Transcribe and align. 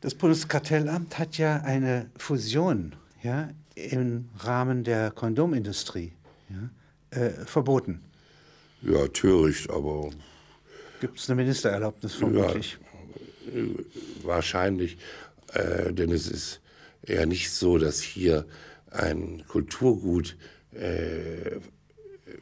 Das 0.00 0.14
Bundeskartellamt 0.14 1.18
hat 1.18 1.36
ja 1.36 1.60
eine 1.60 2.10
Fusion 2.16 2.94
ja, 3.22 3.50
im 3.74 4.30
Rahmen 4.38 4.82
der 4.82 5.10
Kondomindustrie 5.10 6.12
ja, 6.48 7.18
äh, 7.18 7.30
verboten. 7.44 8.00
Ja, 8.80 9.06
töricht, 9.08 9.68
aber. 9.68 10.10
Gibt 11.02 11.18
es 11.18 11.28
eine 11.28 11.36
Ministererlaubnis 11.42 12.14
vermutlich? 12.14 12.78
Ja, 13.52 13.62
wahrscheinlich, 14.22 14.96
äh, 15.52 15.92
denn 15.92 16.10
es 16.12 16.28
ist 16.28 16.60
eher 17.02 17.26
nicht 17.26 17.50
so, 17.50 17.76
dass 17.76 18.00
hier 18.00 18.46
ein 18.90 19.44
Kulturgut 19.48 20.36
äh, 20.72 21.60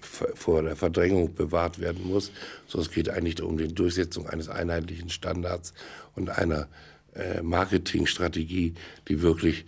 vor 0.01 0.63
der 0.63 0.77
Verdrängung 0.77 1.35
bewahrt 1.35 1.81
werden 1.81 2.07
muss, 2.07 2.31
sondern 2.69 2.89
es 2.89 2.95
geht 2.95 3.09
eigentlich 3.09 3.43
um 3.43 3.59
die 3.59 3.67
Durchsetzung 3.67 4.29
eines 4.29 4.49
einheitlichen 4.49 5.09
Standards 5.09 5.73
und 6.15 6.31
einer 6.31 6.69
Marketingstrategie, 7.43 8.75
die 9.09 9.23
wirklich 9.23 9.65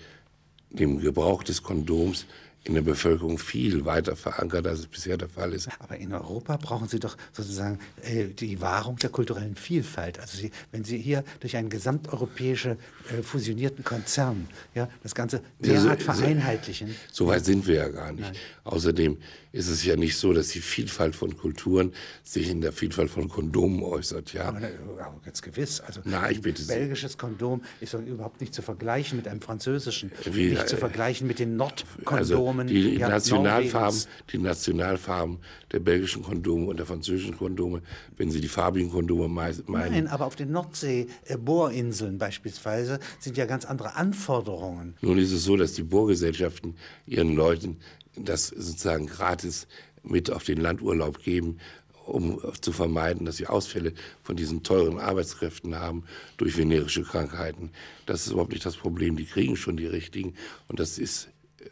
dem 0.70 1.00
Gebrauch 1.00 1.42
des 1.42 1.62
Kondoms 1.62 2.26
in 2.64 2.74
der 2.74 2.82
Bevölkerung 2.82 3.38
viel 3.38 3.86
weiter 3.86 4.16
verankert, 4.16 4.66
als 4.66 4.80
es 4.80 4.86
bisher 4.86 5.16
der 5.16 5.30
Fall 5.30 5.54
ist. 5.54 5.68
Aber 5.78 5.96
in 5.96 6.12
Europa 6.12 6.58
brauchen 6.58 6.88
Sie 6.88 7.00
doch 7.00 7.16
sozusagen 7.32 7.78
äh, 8.02 8.26
die 8.26 8.60
Wahrung 8.60 8.96
der 8.96 9.08
kulturellen 9.08 9.56
Vielfalt. 9.56 10.18
Also 10.18 10.36
Sie, 10.36 10.50
wenn 10.70 10.84
Sie 10.84 10.98
hier 10.98 11.24
durch 11.40 11.56
einen 11.56 11.70
gesamteuropäischen 11.70 12.72
äh, 12.72 13.22
fusionierten 13.22 13.82
Konzern 13.82 14.46
ja, 14.74 14.88
das 15.02 15.14
Ganze 15.14 15.42
derart 15.58 16.00
so, 16.00 16.12
vereinheitlichen. 16.12 16.94
So 17.10 17.26
weit 17.28 17.46
sind 17.46 17.66
wir 17.66 17.76
ja 17.76 17.88
gar 17.88 18.12
nicht. 18.12 18.32
Nein. 18.32 18.36
Außerdem 18.64 19.16
ist 19.52 19.68
es 19.68 19.84
ja 19.84 19.96
nicht 19.96 20.16
so, 20.16 20.32
dass 20.32 20.48
die 20.48 20.60
Vielfalt 20.60 21.16
von 21.16 21.36
Kulturen 21.36 21.92
sich 22.22 22.50
in 22.50 22.60
der 22.60 22.72
Vielfalt 22.72 23.10
von 23.10 23.28
Kondomen 23.28 23.82
äußert. 23.82 24.32
Ja. 24.32 24.44
Aber, 24.44 24.58
aber 24.58 25.20
ganz 25.24 25.42
gewiss. 25.42 25.80
Also 25.80 26.02
Na, 26.04 26.30
ich 26.30 26.40
bitte 26.40 26.62
ein 26.62 26.68
belgisches 26.68 27.18
Kondom 27.18 27.62
ist 27.80 27.94
doch 27.94 28.02
überhaupt 28.02 28.40
nicht 28.40 28.54
zu 28.54 28.62
vergleichen 28.62 29.16
mit 29.16 29.26
einem 29.26 29.40
französischen, 29.40 30.12
Wie, 30.30 30.50
nicht 30.50 30.68
zu 30.68 30.76
vergleichen 30.76 31.26
mit 31.26 31.38
den 31.38 31.56
Nordkondomen. 31.56 32.18
Also 32.18 32.49
die, 32.66 32.96
ja, 32.96 33.08
Nationalfarben, 33.08 34.00
die 34.32 34.38
Nationalfarben 34.38 35.38
der 35.72 35.80
belgischen 35.80 36.22
Kondome 36.22 36.66
und 36.66 36.78
der 36.78 36.86
französischen 36.86 37.36
Kondome, 37.36 37.82
wenn 38.16 38.30
Sie 38.30 38.40
die 38.40 38.48
farbigen 38.48 38.90
Kondome 38.90 39.28
meinen. 39.28 39.64
Nein, 39.68 40.06
aber 40.08 40.26
auf 40.26 40.36
den 40.36 40.52
Nordsee-Bohrinseln 40.52 42.18
beispielsweise 42.18 43.00
sind 43.18 43.36
ja 43.36 43.46
ganz 43.46 43.64
andere 43.64 43.96
Anforderungen. 43.96 44.94
Nun 45.00 45.18
ist 45.18 45.32
es 45.32 45.44
so, 45.44 45.56
dass 45.56 45.72
die 45.74 45.82
Bohrgesellschaften 45.82 46.74
ihren 47.06 47.34
Leuten 47.34 47.78
das 48.16 48.48
sozusagen 48.48 49.06
gratis 49.06 49.66
mit 50.02 50.30
auf 50.30 50.44
den 50.44 50.60
Landurlaub 50.60 51.22
geben, 51.22 51.58
um 52.06 52.40
zu 52.60 52.72
vermeiden, 52.72 53.26
dass 53.26 53.36
sie 53.36 53.46
Ausfälle 53.46 53.92
von 54.22 54.36
diesen 54.36 54.62
teuren 54.62 54.98
Arbeitskräften 54.98 55.76
haben 55.76 56.04
durch 56.36 56.56
venerische 56.56 57.02
Krankheiten. 57.02 57.70
Das 58.06 58.26
ist 58.26 58.32
überhaupt 58.32 58.52
nicht 58.52 58.66
das 58.66 58.76
Problem. 58.76 59.16
Die 59.16 59.24
kriegen 59.24 59.56
schon 59.56 59.76
die 59.76 59.86
richtigen 59.86 60.34
und 60.68 60.80
das 60.80 60.98
ist 60.98 61.28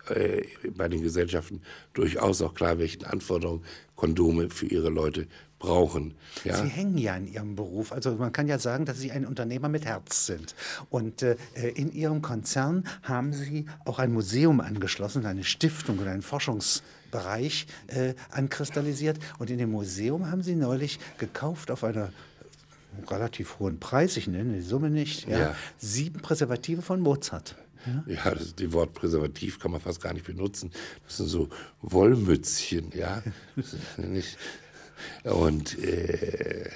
äh, 0.08 0.42
bei 0.76 0.88
den 0.88 1.02
Gesellschaften 1.02 1.62
durchaus 1.92 2.42
auch 2.42 2.54
klar, 2.54 2.78
welchen 2.78 3.04
Anforderungen 3.04 3.62
Kondome 3.96 4.50
für 4.50 4.66
ihre 4.66 4.90
Leute 4.90 5.26
brauchen. 5.58 6.14
Ja? 6.44 6.62
Sie 6.62 6.68
hängen 6.68 6.98
ja 6.98 7.16
in 7.16 7.26
Ihrem 7.26 7.56
Beruf. 7.56 7.92
Also 7.92 8.14
man 8.14 8.32
kann 8.32 8.46
ja 8.48 8.58
sagen, 8.58 8.84
dass 8.84 8.98
Sie 8.98 9.10
ein 9.10 9.26
Unternehmer 9.26 9.68
mit 9.68 9.84
Herz 9.84 10.26
sind. 10.26 10.54
Und 10.90 11.22
äh, 11.22 11.36
in 11.74 11.92
Ihrem 11.92 12.22
Konzern 12.22 12.84
haben 13.02 13.32
Sie 13.32 13.66
auch 13.84 13.98
ein 13.98 14.12
Museum 14.12 14.60
angeschlossen, 14.60 15.26
eine 15.26 15.44
Stiftung 15.44 15.98
oder 15.98 16.12
einen 16.12 16.22
Forschungsbereich 16.22 17.66
äh, 17.88 18.14
ankristallisiert. 18.30 19.18
Und 19.38 19.50
in 19.50 19.58
dem 19.58 19.72
Museum 19.72 20.30
haben 20.30 20.42
Sie 20.42 20.54
neulich 20.54 21.00
gekauft 21.18 21.70
auf 21.70 21.82
einer 21.82 22.12
relativ 23.10 23.58
hohen 23.58 23.78
Preis, 23.78 24.16
ich 24.16 24.26
nenne 24.26 24.54
die 24.54 24.60
Summe 24.60 24.90
nicht, 24.90 25.28
ja, 25.28 25.38
ja. 25.38 25.56
sieben 25.78 26.20
Präservative 26.20 26.82
von 26.82 27.00
Mozart. 27.00 27.54
Ja, 27.86 28.04
ja 28.06 28.34
das, 28.34 28.54
die 28.54 28.72
Wort 28.72 28.92
Präservativ 28.92 29.58
kann 29.58 29.70
man 29.70 29.80
fast 29.80 30.00
gar 30.00 30.12
nicht 30.12 30.26
benutzen. 30.26 30.70
Das 31.04 31.18
sind 31.18 31.26
so 31.26 31.48
Wollmützchen, 31.82 32.92
ja. 32.94 33.22
nicht, 33.96 34.36
und 35.24 35.78
äh, 35.78 36.68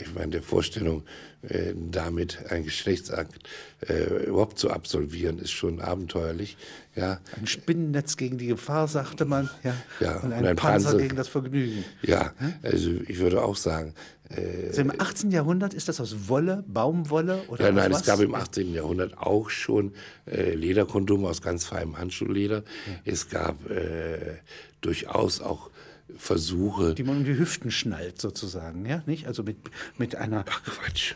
ich 0.00 0.14
meine, 0.14 0.32
der 0.32 0.42
Vorstellung, 0.42 1.02
äh, 1.42 1.72
damit 1.74 2.50
ein 2.50 2.64
Geschlechtsakt 2.64 3.48
äh, 3.88 4.26
überhaupt 4.26 4.58
zu 4.58 4.70
absolvieren, 4.70 5.38
ist 5.38 5.52
schon 5.52 5.80
abenteuerlich. 5.80 6.56
Ja. 6.94 7.20
Ein 7.38 7.46
Spinnennetz 7.46 8.16
gegen 8.16 8.38
die 8.38 8.48
Gefahr, 8.48 8.88
sagte 8.88 9.24
man. 9.24 9.48
Ja. 9.62 9.74
ja 10.00 10.16
und 10.16 10.32
ein, 10.32 10.40
und 10.40 10.46
ein 10.46 10.56
Panzer, 10.56 10.90
Panzer, 10.90 11.02
gegen 11.02 11.16
das 11.16 11.28
Vergnügen. 11.28 11.84
Ja, 12.02 12.32
also 12.62 12.90
ich 13.06 13.18
würde 13.18 13.42
auch 13.42 13.56
sagen. 13.56 13.94
Äh, 14.30 14.66
also 14.68 14.80
Im 14.82 15.00
18. 15.00 15.30
Jahrhundert 15.30 15.74
ist 15.74 15.88
das 15.88 16.00
aus 16.00 16.28
Wolle, 16.28 16.64
Baumwolle 16.66 17.42
oder 17.48 17.66
ja, 17.66 17.72
Nein, 17.72 17.92
was? 17.92 18.00
es 18.00 18.06
gab 18.06 18.20
im 18.20 18.34
18. 18.34 18.74
Jahrhundert 18.74 19.16
auch 19.16 19.48
schon 19.48 19.92
äh, 20.26 20.54
Lederkondome 20.54 21.28
aus 21.28 21.40
ganz 21.40 21.64
feinem 21.64 21.98
Handschuhleder. 21.98 22.58
Ja. 22.58 22.92
Es 23.04 23.28
gab 23.28 23.70
äh, 23.70 24.38
durchaus 24.80 25.40
auch 25.40 25.70
Versuche. 26.16 26.94
Die 26.94 27.02
man 27.02 27.18
um 27.18 27.24
die 27.24 27.36
Hüften 27.36 27.70
schnallt, 27.70 28.20
sozusagen, 28.20 28.86
ja? 28.86 29.02
Nicht? 29.06 29.26
Also 29.26 29.42
mit, 29.42 29.56
mit 29.98 30.16
einer. 30.16 30.44
Ach 30.48 30.62
Quatsch. 30.62 31.14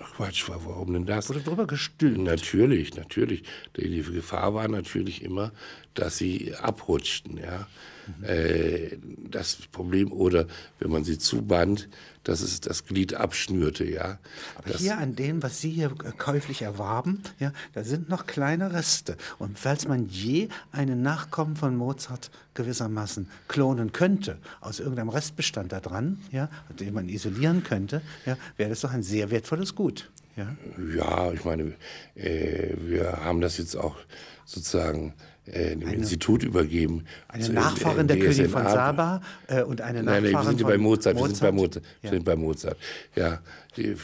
Ach 0.00 0.14
Quatsch, 0.14 0.48
warum 0.48 0.92
denn 0.92 1.06
das? 1.06 1.28
Wurde 1.28 1.40
drüber 1.40 1.66
gestülpt. 1.66 2.18
Natürlich, 2.18 2.96
natürlich. 2.96 3.44
Die 3.76 4.02
Gefahr 4.02 4.54
war 4.54 4.66
natürlich 4.68 5.22
immer, 5.22 5.52
dass 5.94 6.18
sie 6.18 6.54
abrutschten, 6.54 7.38
ja. 7.38 7.68
Mhm. 8.06 8.24
Äh, 8.24 8.98
das 9.30 9.56
Problem, 9.70 10.12
oder 10.12 10.46
wenn 10.78 10.90
man 10.90 11.04
sie 11.04 11.18
zuband, 11.18 11.88
dass 12.24 12.40
es 12.40 12.60
das 12.60 12.84
Glied 12.84 13.14
abschnürte, 13.14 13.84
ja. 13.84 14.18
Aber 14.54 14.70
das 14.70 14.80
hier 14.80 14.98
an 14.98 15.16
dem, 15.16 15.42
was 15.42 15.60
Sie 15.60 15.70
hier 15.70 15.90
käuflich 16.18 16.62
erwarben, 16.62 17.22
ja, 17.38 17.52
da 17.72 17.82
sind 17.82 18.08
noch 18.08 18.26
kleine 18.26 18.72
Reste. 18.72 19.16
Und 19.38 19.58
falls 19.58 19.88
man 19.88 20.08
je 20.08 20.48
einen 20.70 21.02
Nachkommen 21.02 21.56
von 21.56 21.76
Mozart 21.76 22.30
gewissermaßen 22.54 23.28
klonen 23.48 23.92
könnte, 23.92 24.38
aus 24.60 24.78
irgendeinem 24.78 25.08
Restbestand 25.08 25.72
da 25.72 25.80
dran, 25.80 26.18
ja, 26.30 26.48
den 26.78 26.94
man 26.94 27.08
isolieren 27.08 27.64
könnte, 27.64 28.02
ja, 28.24 28.36
wäre 28.56 28.70
das 28.70 28.80
doch 28.80 28.92
ein 28.92 29.02
sehr 29.02 29.30
wertvolles 29.30 29.74
Gut. 29.74 30.10
Ja, 30.36 30.56
ja 30.96 31.32
ich 31.32 31.44
meine, 31.44 31.74
äh, 32.14 32.74
wir 32.78 33.24
haben 33.24 33.40
das 33.40 33.58
jetzt 33.58 33.76
auch 33.76 33.96
sozusagen 34.44 35.14
äh, 35.46 35.70
dem 35.76 35.88
eine, 35.88 35.96
Institut 35.96 36.44
übergeben. 36.44 37.04
Eine 37.26 37.44
zu, 37.44 37.52
Nachfahrin 37.52 38.06
der 38.06 38.18
Königin 38.18 38.48
von 38.48 38.62
Saba 38.62 39.20
äh, 39.48 39.62
und 39.62 39.80
eine 39.80 40.02
Nachfahrin 40.02 40.22
nein, 40.22 40.32
nein, 40.32 40.44
wir 40.44 40.48
sind 40.48 40.60
von 40.60 40.70
bei 40.70 40.78
Mozart, 40.78 41.16
Mozart. 41.16 41.30
Wir 41.30 41.30
sind 41.30 41.40
bei 41.40 41.52
Mozart. 41.52 41.86
Ja. 42.00 42.10
Wir 42.10 42.10
sind 42.10 42.24
bei 42.24 42.36
Mozart. 42.36 42.78
Ja, 43.16 43.42
die 43.76 43.82
äh, 43.86 43.96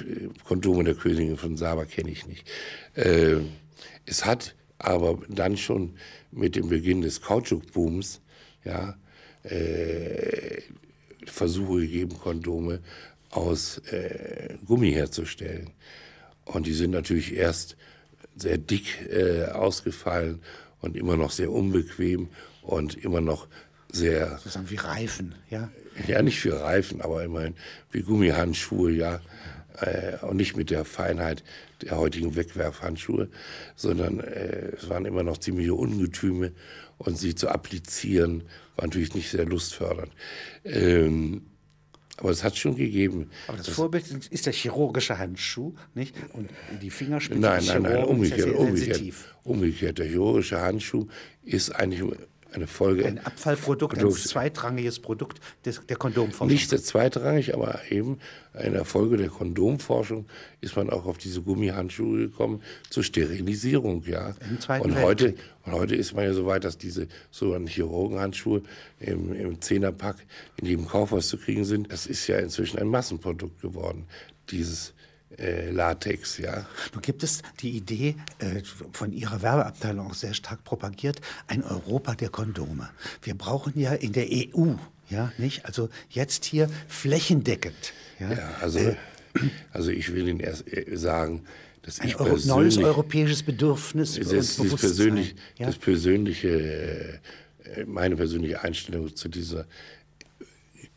Kondome 0.45 0.83
der 0.83 0.95
Königin 0.95 1.37
von 1.37 1.57
Saba 1.57 1.85
kenne 1.85 2.11
ich 2.11 2.27
nicht. 2.27 2.45
Äh, 2.95 3.37
es 4.05 4.25
hat 4.25 4.57
aber 4.79 5.21
dann 5.29 5.57
schon 5.57 5.95
mit 6.33 6.57
dem 6.57 6.69
Beginn 6.69 7.03
des 7.03 7.21
Kautschukbooms 7.21 8.21
ja, 8.65 8.97
äh, 9.45 10.63
Versuche 11.25 11.83
gegeben, 11.83 12.19
Kondome 12.19 12.81
aus 13.31 13.79
äh, 13.93 14.55
Gummi 14.67 14.93
herzustellen. 14.93 15.71
Und 16.47 16.67
die 16.67 16.73
sind 16.73 16.91
natürlich 16.91 17.37
erst 17.37 17.77
sehr 18.35 18.57
dick 18.57 18.99
ausgefallen 19.53 20.41
und 20.81 20.97
immer 20.97 21.17
noch 21.17 21.31
sehr 21.31 21.51
unbequem 21.51 22.29
und 22.63 22.97
immer 22.97 23.21
noch 23.21 23.47
sehr. 23.91 24.39
Sozusagen 24.39 24.71
wie 24.71 24.77
Reifen, 24.77 25.35
ja? 25.51 25.71
Ja, 26.07 26.23
nicht 26.23 26.41
für 26.41 26.61
Reifen, 26.61 27.01
aber 27.01 27.25
immerhin 27.25 27.55
wie 27.91 28.03
Gummihandschuhe, 28.03 28.93
ja. 28.93 29.21
Äh, 29.81 30.25
und 30.25 30.37
nicht 30.37 30.57
mit 30.57 30.71
der 30.71 30.85
Feinheit 30.85 31.45
der 31.83 31.97
heutigen 31.97 32.35
Wegwerfhandschuhe, 32.37 33.29
sondern 33.77 34.21
äh, 34.21 34.73
es 34.77 34.89
waren 34.89 35.05
immer 35.05 35.23
noch 35.23 35.39
ziemliche 35.39 35.75
Ungetüme 35.75 36.53
und 36.99 37.17
sie 37.17 37.35
zu 37.35 37.49
applizieren 37.49 38.45
war 38.79 38.87
natürlich 38.87 39.15
nicht 39.15 39.31
sehr 39.31 39.45
lustfördernd. 39.45 40.13
Ähm, 40.65 41.43
aber 42.19 42.31
es 42.31 42.43
hat 42.43 42.57
schon 42.57 42.75
gegeben. 42.77 43.31
Aber 43.47 43.57
das, 43.57 43.67
das 43.67 43.75
Vorbild 43.77 44.07
ist 44.31 44.47
der 44.47 44.53
chirurgische 44.53 45.19
Handschuh, 45.19 45.75
nicht? 45.95 46.15
Und 46.33 46.51
die 46.83 46.91
Fingerspitze 46.91 47.41
Nein, 47.41 47.65
nein, 47.65 47.83
nein, 47.83 48.05
umgekehrt, 48.05 48.55
umgekehrt, 48.55 49.03
umgekehrt. 49.45 49.99
Der 49.99 50.07
chirurgische 50.07 50.61
Handschuh 50.61 51.07
ist 51.45 51.71
eigentlich 51.71 52.03
eine 52.53 52.67
Folge. 52.67 53.05
Ein 53.05 53.19
Abfallprodukt, 53.19 53.99
Produkt. 53.99 54.19
ein 54.19 54.29
zweitrangiges 54.29 55.01
Produkt 55.01 55.41
des, 55.65 55.85
der 55.87 55.97
Kondomforschung. 55.97 56.49
Nicht 56.49 56.71
sehr 56.71 56.83
zweitrangig, 56.83 57.55
aber 57.55 57.81
eben 57.91 58.19
eine 58.55 58.85
Folge 58.85 59.17
der 59.17 59.29
Kondomforschung 59.29 60.27
ist 60.61 60.77
man 60.77 60.91
auch 60.91 61.05
auf 61.05 61.19
diese 61.19 61.43
Gummihandschuhe 61.43 62.29
gekommen 62.29 62.63
zur 62.91 63.03
Sterilisierung, 63.03 64.03
ja. 64.07 64.35
und 64.81 65.01
heute, 65.01 65.35
und 65.65 65.73
heute 65.73 65.95
ist 65.95 66.15
man 66.15 66.25
ja 66.25 66.33
so 66.33 66.47
weit, 66.47 66.65
dass 66.65 66.79
diese 66.79 67.09
sogenannten 67.31 67.69
Chirurgenhandschuhe 67.69 68.63
im, 68.99 69.35
im 69.35 69.61
Zehnerpack 69.61 70.17
in 70.57 70.67
jedem 70.67 70.87
Kaufhaus 70.87 71.29
zu 71.29 71.37
kriegen 71.37 71.65
sind. 71.65 71.93
Das 71.93 72.07
ist 72.07 72.27
ja 72.27 72.39
inzwischen 72.39 72.79
ein 72.79 72.89
Massenprodukt 72.89 73.61
geworden, 73.61 74.07
dieses 74.51 74.95
äh, 75.37 75.71
Latex, 75.71 76.39
ja. 76.39 76.67
Nun 76.93 77.03
gibt 77.03 77.23
es 77.23 77.43
die 77.61 77.71
Idee, 77.71 78.17
äh, 78.39 78.63
von 78.93 79.13
Ihrer 79.13 79.43
Werbeabteilung 79.43 80.11
auch 80.11 80.15
sehr 80.15 80.35
stark 80.35 80.65
propagiert, 80.65 81.21
ein 81.47 81.63
Europa 81.63 82.15
der 82.15 82.31
Kondome. 82.31 82.89
Wir 83.23 83.35
brauchen 83.35 83.79
ja 83.79 83.93
in 83.93 84.13
der 84.13 84.27
EU, 84.31 84.75
ja, 85.11 85.33
nicht? 85.39 85.67
Also 85.67 85.89
jetzt 86.11 86.45
hier 86.45 86.69
flächendeckend. 86.89 87.93
Ja, 88.19 88.33
ja 88.33 88.51
also. 88.61 88.79
Äh, 88.79 88.97
Also 89.73 89.91
ich 89.91 90.13
will 90.13 90.27
Ihnen 90.27 90.41
erst 90.41 90.67
äh, 90.73 90.97
sagen, 90.97 91.45
dass 91.83 92.01
Ein 92.01 92.09
ich 92.09 92.19
Euro, 92.19 92.37
neues 92.47 92.77
europäisches 92.79 93.43
Bedürfnis 93.43 94.15
das, 94.15 94.27
und 94.27 94.37
das, 94.37 94.57
Bewusstsein. 94.57 94.79
persönlich, 94.79 95.35
ja? 95.59 95.67
das 95.67 95.77
persönliche, 95.77 97.21
äh, 97.65 97.85
meine 97.87 98.17
persönliche 98.17 98.63
Einstellung 98.63 99.15
zu 99.15 99.29
dieser 99.29 99.67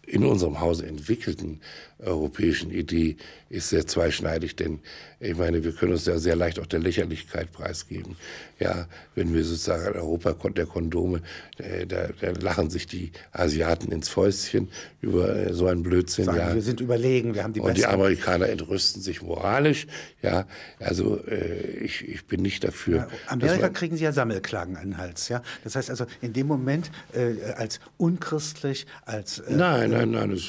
in 0.07 0.25
unserem 0.25 0.60
Hause 0.60 0.88
entwickelten 0.88 1.62
europäischen 2.00 2.72
Idee 2.72 3.16
ist 3.51 3.69
sehr 3.69 3.86
zweischneidig, 3.86 4.56
denn 4.56 4.80
ich 5.19 5.38
meine, 5.38 5.63
wir 5.63 5.74
können 5.74 5.92
uns 5.92 6.06
ja 6.06 6.18
sehr 6.18 6.36
leicht 6.36 6.59
auch 6.59 6.65
der 6.65 6.80
Lächerlichkeit 6.80 7.51
preisgeben. 7.51 8.15
Ja, 8.59 8.88
wenn 9.13 9.33
wir 9.33 9.44
sozusagen 9.44 9.95
Europa 9.95 10.33
der 10.50 10.65
Kondome, 10.65 11.21
äh, 11.57 11.86
da, 11.86 12.09
da, 12.19 12.31
lachen 12.31 12.69
sich 12.69 12.88
die 12.88 13.12
Asiaten 13.31 13.92
ins 13.92 14.09
Fäustchen 14.09 14.69
über 15.01 15.36
äh, 15.36 15.53
so 15.53 15.68
einen 15.68 15.83
Blödsinn. 15.83 16.25
Sagen, 16.25 16.38
ja. 16.38 16.56
wir 16.56 16.62
sind 16.62 16.80
überlegen, 16.80 17.36
wir 17.36 17.44
haben 17.44 17.53
die 17.53 17.59
Und 17.59 17.77
die 17.77 17.81
besten. 17.81 17.94
Amerikaner 17.94 18.50
entrüsten 18.50 19.01
sich 19.01 19.21
moralisch. 19.21 19.86
Ja, 20.21 20.48
also 20.80 21.24
äh, 21.27 21.83
ich, 21.83 22.07
ich 22.07 22.25
bin 22.25 22.42
nicht 22.42 22.63
dafür. 22.63 22.98
Ja, 22.98 23.07
Amerika 23.27 23.62
man- 23.63 23.74
kriegen 23.74 23.98
sie 23.98 24.03
ja 24.06 24.13
Sammelklagen 24.13 24.77
an 24.77 24.92
den 24.92 24.98
Hals, 24.98 25.30
ja. 25.30 25.44
Das 25.63 25.75
heißt 25.75 25.89
also, 25.89 26.06
in 26.21 26.33
dem 26.33 26.48
Moment 26.48 26.89
äh, 27.13 27.51
als 27.53 27.80
unchristlich, 27.98 28.88
als 29.06 29.39
äh, 29.39 29.53
Nein, 29.53 29.92
nein, 29.92 30.12
nein. 30.12 30.31
Das, 30.31 30.44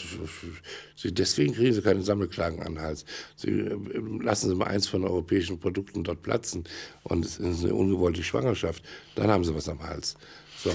sie, 0.97 1.13
deswegen 1.13 1.55
kriegen 1.55 1.75
sie 1.75 1.83
keine 1.83 2.03
Sammelklagen 2.03 2.61
an 2.61 2.75
den 2.75 2.83
Hals. 2.83 2.92
Sie, 3.37 3.51
äh, 3.51 3.77
lassen 4.21 4.49
Sie 4.49 4.55
mal 4.55 4.67
eins 4.67 4.87
von 4.87 5.05
europäischen 5.05 5.59
Produkten 5.59 6.05
dort 6.05 6.23
platzen 6.23 6.65
und 7.03 7.25
es 7.25 7.39
ist 7.39 7.65
eine 7.65 7.75
ungewollte 7.75 8.23
Schwangerschaft. 8.23 8.83
Dann 9.15 9.31
haben 9.31 9.45
sie 9.45 9.55
was 9.55 9.69
am 9.69 9.83
Hals. 9.83 10.17
So. 10.63 10.71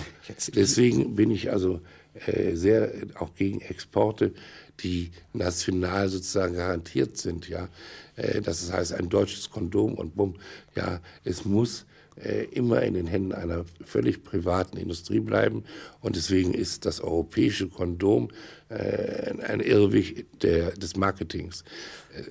Deswegen 0.53 1.15
bin 1.15 1.31
ich 1.31 1.51
also 1.51 1.81
äh, 2.25 2.55
sehr 2.55 2.91
auch 3.15 3.33
gegen 3.35 3.61
Exporte, 3.61 4.33
die 4.81 5.11
national 5.33 6.09
sozusagen 6.09 6.55
garantiert 6.55 7.17
sind. 7.17 7.47
Ja, 7.47 7.69
äh, 8.15 8.41
das 8.41 8.71
heißt 8.71 8.93
ein 8.93 9.09
deutsches 9.09 9.49
Kondom 9.49 9.95
und 9.95 10.15
bumm. 10.15 10.35
Ja, 10.75 10.99
es 11.23 11.45
muss 11.45 11.81
äh, 11.81 11.96
immer 12.51 12.81
in 12.81 12.95
den 12.95 13.05
Händen 13.07 13.31
einer 13.33 13.65
völlig 13.85 14.23
privaten 14.23 14.77
Industrie 14.77 15.19
bleiben. 15.19 15.63
Und 16.01 16.15
deswegen 16.15 16.53
ist 16.53 16.85
das 16.85 16.99
europäische 16.99 17.67
Kondom 17.67 18.29
äh, 18.69 19.33
ein 19.43 19.59
Irrweg 19.59 20.25
der, 20.41 20.71
des 20.71 20.95
Marketings. 20.95 21.63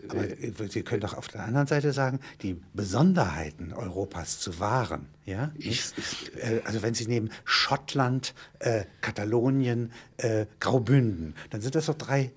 Aber 0.08 0.24
Sie 0.68 0.82
können 0.82 1.00
doch 1.00 1.14
auf 1.14 1.28
der 1.28 1.44
anderen 1.44 1.66
Seite 1.68 1.92
sagen, 1.92 2.18
die 2.42 2.56
Besonderheiten 2.74 3.72
Europas 3.72 4.40
zu 4.40 4.58
wahren. 4.58 5.06
Ja? 5.24 5.52
Ich- 5.56 5.92
Äh, 6.40 6.60
also 6.64 6.82
wenn 6.82 6.94
Sie 6.94 7.06
nehmen 7.06 7.30
Schottland, 7.44 8.34
äh, 8.58 8.84
Katalonien, 9.00 9.92
äh, 10.16 10.46
Graubünden, 10.60 11.34
dann 11.50 11.60
sind 11.60 11.74
das 11.76 11.86
doch 11.86 11.94
drei 11.94 12.32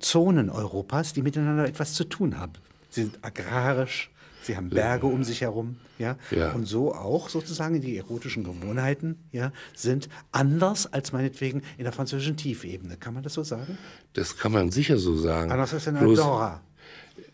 Zonen 0.00 0.48
Europas, 0.50 1.12
die 1.12 1.22
miteinander 1.22 1.66
etwas 1.66 1.92
zu 1.94 2.04
tun 2.04 2.38
haben. 2.38 2.54
Sie 2.94 3.02
sind 3.02 3.18
agrarisch, 3.22 4.08
sie 4.42 4.56
haben 4.56 4.70
Berge 4.70 5.06
um 5.08 5.24
sich 5.24 5.40
herum, 5.40 5.78
ja? 5.98 6.16
Ja. 6.30 6.52
und 6.52 6.64
so 6.66 6.94
auch 6.94 7.28
sozusagen 7.28 7.80
die 7.80 7.96
erotischen 7.96 8.44
Gewohnheiten, 8.44 9.18
ja, 9.32 9.50
sind 9.74 10.08
anders 10.30 10.92
als 10.92 11.10
meinetwegen 11.10 11.62
in 11.76 11.82
der 11.82 11.92
französischen 11.92 12.36
Tiefebene. 12.36 12.96
Kann 12.96 13.12
man 13.12 13.24
das 13.24 13.34
so 13.34 13.42
sagen? 13.42 13.78
Das 14.12 14.36
kann 14.36 14.52
man 14.52 14.70
sicher 14.70 14.96
so 14.96 15.16
sagen. 15.16 15.50
Anders 15.50 15.74
als 15.74 15.88
in 15.88 15.96
Bloß- 15.96 16.10
Andorra. 16.10 16.60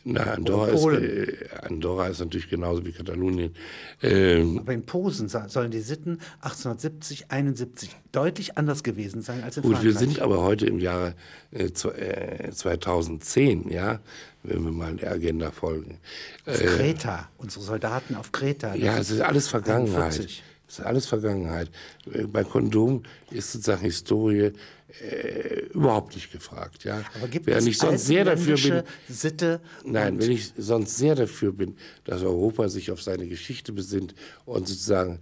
Na, 0.03 0.23
Andorra 0.33 0.69
ist, 0.69 0.85
äh, 0.87 1.37
Andorra 1.63 2.09
ist 2.09 2.21
natürlich 2.21 2.49
genauso 2.49 2.87
wie 2.87 2.93
Katalonien. 2.93 3.55
Ähm, 4.03 4.59
Aber 4.59 4.73
in 4.73 4.87
Posen 4.87 5.29
sollen 5.29 5.71
die 5.71 5.81
Sitten 5.81 6.21
1870, 6.41 7.27
71 7.31 7.91
deutlich 8.11 8.57
anders 8.57 8.83
gewesen 8.83 9.21
sein 9.21 9.45
als 9.45 9.59
in 9.59 9.63
Gut, 9.63 9.83
wir 9.83 9.93
sind 9.93 10.21
aber 10.21 10.41
heute 10.43 10.65
im 10.67 10.79
Jahre 10.79 11.15
äh, 11.53 11.67
zw- 11.67 11.93
äh, 11.93 12.51
2010, 12.51 13.71
ja, 13.71 14.01
wenn 14.43 14.65
wir 14.65 14.73
mal 14.73 14.95
der 14.97 15.13
Agenda 15.13 15.51
folgen. 15.51 15.99
auf 16.47 16.57
Kreta, 16.59 17.29
unsere 17.37 17.63
Soldaten 17.65 18.15
auf 18.15 18.33
Kreta. 18.33 18.75
Ja, 18.77 18.97
es 18.99 19.11
ist 19.11 19.21
alles 19.21 19.49
Vergangenheit. 19.49 19.97
41. 20.15 20.43
Es 20.67 20.79
ist 20.79 20.85
alles 20.87 21.07
Vergangenheit. 21.07 21.69
Äh, 22.13 22.25
Bei 22.27 22.45
Kondom 22.45 23.03
ist 23.31 23.53
sozusagen 23.53 23.83
Historie 23.83 24.53
äh, 25.01 25.67
überhaupt 25.73 26.15
nicht 26.15 26.33
gefragt. 26.33 26.85
Ja? 26.85 27.03
Aber 27.15 27.29
gibt 27.29 27.49
es 27.49 27.67
ich 27.67 27.79
sonst 27.79 28.07
sehr 28.07 28.25
dafür 28.25 28.57
bin, 28.57 28.83
Sitte? 29.09 29.61
Nein, 29.85 30.19
wenn 30.19 30.31
ich 30.31 30.53
sonst 30.57 30.97
sehr 30.97 31.15
dafür 31.15 31.53
bin, 31.53 31.77
dass 32.05 32.23
Europa 32.23 32.69
sich 32.69 32.91
auf 32.91 33.03
seine 33.03 33.27
Geschichte 33.27 33.73
besinnt 33.73 34.15
und 34.45 34.69
sozusagen 34.69 35.21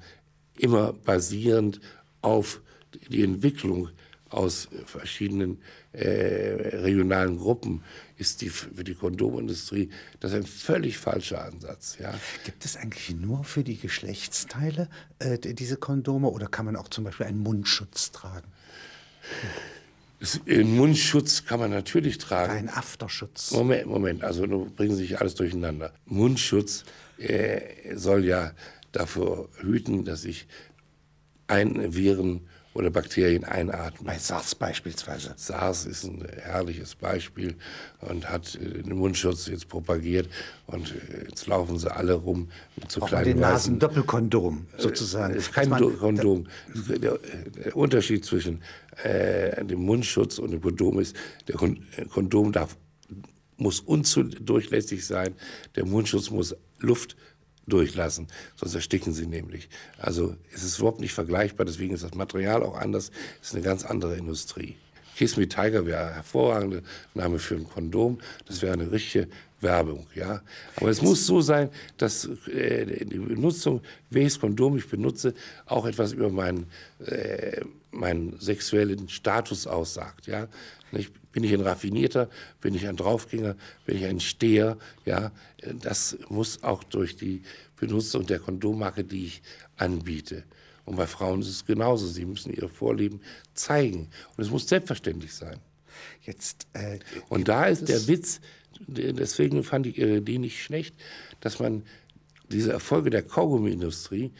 immer 0.59 0.93
basierend 0.93 1.81
auf 2.23 2.61
die 3.11 3.23
Entwicklung 3.23 3.91
aus 4.31 4.69
verschiedenen 4.85 5.59
äh, 5.93 6.09
regionalen 6.76 7.38
Gruppen 7.38 7.82
ist 8.19 8.43
die 8.43 8.50
für 8.50 8.85
die 8.85 8.94
Kondomindustrie 8.94 9.91
das 10.20 10.35
ein 10.35 10.44
völlig 10.44 10.99
falscher 10.99 11.44
Ansatz. 11.44 11.97
Ja? 11.99 12.12
Gibt 12.44 12.65
es 12.65 12.76
eigentlich 12.76 13.17
nur 13.17 13.44
für 13.44 13.65
die 13.65 13.79
Geschlechtsteile 13.79 14.88
äh, 15.19 15.38
diese 15.38 15.76
Kondome 15.76 16.29
oder 16.29 16.47
kann 16.47 16.67
man 16.67 16.76
auch 16.76 16.88
zum 16.88 17.05
Beispiel 17.05 17.26
einen 17.26 17.38
Mundschutz 17.38 18.12
tragen? 18.12 18.49
Den 20.46 20.76
Mundschutz 20.76 21.44
kann 21.44 21.60
man 21.60 21.70
natürlich 21.70 22.19
tragen. 22.19 22.52
Einen 22.52 22.69
Afterschutz? 22.69 23.52
Moment, 23.52 23.86
Moment, 23.86 24.25
also 24.25 24.46
bringen 24.76 24.96
Sie 24.96 25.02
sich 25.02 25.20
alles 25.20 25.36
durcheinander. 25.36 25.92
Mundschutz 26.06 26.84
äh, 27.19 27.94
soll 27.94 28.25
ja 28.25 28.52
davor 28.90 29.48
hüten, 29.60 30.04
dass 30.04 30.25
ich 30.25 30.48
ein 31.46 31.94
Viren 31.94 32.48
oder 32.78 32.90
Bakterien 32.90 33.42
einatme. 33.44 34.06
Bei 34.06 34.16
SARS 34.19 34.54
beispielsweise. 34.54 35.34
SARS 35.36 35.84
ist 35.84 36.04
ein 36.04 36.25
herrliches 36.42 36.94
Beispiel 36.94 37.56
und 38.00 38.30
hat 38.30 38.54
äh, 38.54 38.82
den 38.84 38.96
Mundschutz 38.96 39.48
jetzt 39.48 39.69
propagiert 39.69 40.28
und 40.69 40.92
äh, 40.92 41.25
jetzt 41.28 41.48
laufen 41.48 41.76
sie 41.76 41.92
alle 41.94 42.12
rum 42.14 42.48
mit 42.76 42.90
so 42.92 43.02
Auch 43.02 43.08
kleinen 43.08 43.25
den 43.25 43.40
weißen 43.40 43.52
Nasendoppelkondom 43.75 44.66
sozusagen. 44.78 45.34
es 45.34 45.48
ist 45.48 45.52
kein 45.52 45.69
man- 45.70 45.82
Do- 45.82 45.90
Kondom. 45.90 46.46
Der, 46.88 47.19
der 47.19 47.76
Unterschied 47.76 48.25
zwischen 48.25 48.62
äh, 49.02 49.64
dem 49.64 49.81
Mundschutz 49.81 50.38
und 50.38 50.52
dem 50.52 50.62
Kondom 50.62 51.00
ist, 51.00 51.16
der 51.48 51.56
Kon 51.56 51.84
Kondom 52.10 52.52
darf, 52.52 52.76
muss 53.56 53.81
undurchlässig 53.81 55.04
sein, 55.04 55.34
der 55.74 55.84
Mundschutz 55.84 56.31
muss 56.31 56.54
Luft 56.78 57.16
durchlassen, 57.69 58.29
sonst 58.56 58.75
ersticken 58.75 59.12
sie 59.12 59.26
nämlich. 59.26 59.69
Also 59.99 60.37
es 60.53 60.62
ist 60.62 60.79
überhaupt 60.79 61.00
nicht 61.00 61.12
vergleichbar, 61.12 61.67
deswegen 61.67 61.94
ist 61.94 62.05
das 62.05 62.15
Material 62.15 62.62
auch 62.62 62.76
anders, 62.76 63.11
es 63.41 63.49
ist 63.49 63.55
eine 63.55 63.65
ganz 63.65 63.85
andere 63.85 64.17
Industrie. 64.17 64.76
Kiss 65.19 65.37
Me 65.37 65.49
Tiger 65.49 65.85
wäre 65.85 66.06
ein 66.06 66.15
hervorragender 66.15 66.81
Name 67.12 67.41
für 67.41 67.56
ein 67.56 67.69
Kondom, 67.69 68.19
das 68.47 68.62
wäre 68.62 68.75
eine 68.75 68.93
richtige 68.93 69.26
Werbung, 69.61 70.06
ja. 70.15 70.43
Aber 70.76 70.91
es 70.91 71.03
muss 71.03 71.26
so 71.26 71.41
sein, 71.41 71.70
dass 71.97 72.26
äh, 72.47 73.05
die 73.05 73.19
Benutzung, 73.19 73.81
welches 74.10 74.39
Kondom 74.39 74.77
ich 74.77 74.87
benutze, 74.89 75.34
auch 75.67 75.87
etwas 75.87 76.13
über 76.13 76.31
meinen, 76.31 76.69
äh, 77.05 77.63
meinen 77.91 78.39
sexuellen 78.39 79.08
Status 79.08 79.67
aussagt, 79.67 80.29
ja. 80.29 80.46
Nicht? 80.93 81.13
Bin 81.32 81.43
ich 81.43 81.53
ein 81.53 81.63
Raffinierter, 81.63 82.31
bin 82.60 82.77
ich 82.77 82.87
ein 82.87 82.96
Draufgänger, 82.96 83.56
bin 83.87 83.96
ich 83.96 84.05
ein 84.05 84.20
Steher, 84.20 84.79
ja. 85.05 85.32
Das 85.82 86.17
muss 86.29 86.63
auch 86.63 86.84
durch 86.84 87.17
die 87.17 87.43
Benutzung 87.75 88.25
der 88.25 88.39
Kondommarke, 88.39 89.03
die 89.03 89.27
ich 89.27 89.43
anbiete. 89.79 90.44
Und 90.88 90.96
bei 90.96 91.06
Frauen 91.06 91.42
ist 91.42 91.48
es 91.48 91.66
genauso. 91.66 92.06
Sie 92.06 92.24
müssen 92.24 92.50
ihre 92.50 92.70
Vorlieben 92.70 93.20
zeigen. 93.52 94.08
Und 94.36 94.44
es 94.44 94.50
muss 94.50 94.66
selbstverständlich 94.66 95.34
sein. 95.34 95.60
Jetzt, 96.22 96.66
äh, 96.72 96.98
Und 97.28 97.48
da 97.48 97.66
ist 97.66 97.90
der 97.90 98.08
Witz, 98.08 98.40
deswegen 98.86 99.64
fand 99.64 99.86
ich 99.86 99.98
Ihre 99.98 100.16
Idee 100.16 100.38
nicht 100.38 100.62
schlecht, 100.62 100.94
dass 101.40 101.58
man 101.58 101.82
diese 102.50 102.72
Erfolge 102.72 103.10
der 103.10 103.22
Kaugummiindustrie 103.22 104.32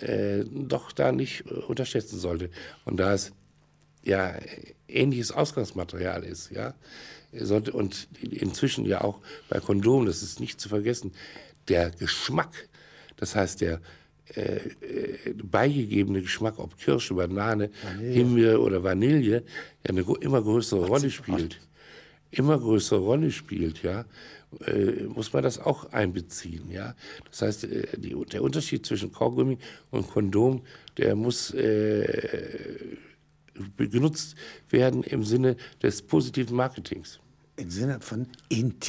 äh, 0.00 0.44
doch 0.44 0.90
da 0.90 1.12
nicht 1.12 1.44
äh, 1.46 1.54
unterschätzen 1.54 2.18
sollte. 2.18 2.50
Und 2.84 2.96
da 2.96 3.14
es 3.14 3.30
ja 4.02 4.34
ähnliches 4.88 5.30
Ausgangsmaterial 5.30 6.24
ist, 6.24 6.50
ja, 6.50 6.74
sollte, 7.32 7.72
und 7.72 8.08
inzwischen 8.20 8.86
ja 8.86 9.02
auch 9.02 9.20
bei 9.48 9.60
Kondomen, 9.60 10.06
das 10.06 10.24
ist 10.24 10.40
nicht 10.40 10.60
zu 10.60 10.68
vergessen, 10.68 11.12
der 11.68 11.90
Geschmack, 11.90 12.68
das 13.16 13.36
heißt 13.36 13.60
der 13.60 13.80
äh, 14.34 14.56
äh, 14.56 15.34
beigegebene 15.42 16.22
Geschmack, 16.22 16.58
ob 16.58 16.76
Kirsche, 16.78 17.14
Banane, 17.14 17.70
Himbeer 18.00 18.60
oder 18.60 18.82
Vanille, 18.82 19.20
ja 19.20 19.40
eine 19.88 20.04
immer 20.20 20.42
größere 20.42 20.86
Rolle 20.86 21.10
spielt 21.10 21.60
immer 22.32 22.58
größere 22.58 22.98
Rolle 22.98 23.30
spielt, 23.30 23.82
ja, 23.82 24.04
äh, 24.66 25.04
muss 25.04 25.32
man 25.32 25.42
das 25.42 25.58
auch 25.58 25.92
einbeziehen, 25.92 26.70
ja. 26.70 26.96
Das 27.30 27.42
heißt, 27.42 27.64
äh, 27.64 27.86
die, 27.98 28.16
der 28.32 28.42
Unterschied 28.42 28.84
zwischen 28.84 29.12
Kaugummi 29.12 29.58
und 29.90 30.08
Kondom, 30.08 30.62
der 30.96 31.14
muss 31.14 31.54
genutzt 33.76 34.34
werden 34.70 35.02
im 35.04 35.24
Sinne 35.24 35.56
des 35.82 36.02
positiven 36.02 36.56
Marketings. 36.56 37.20
Im 37.56 37.70
Sinne 37.70 38.00
von 38.00 38.26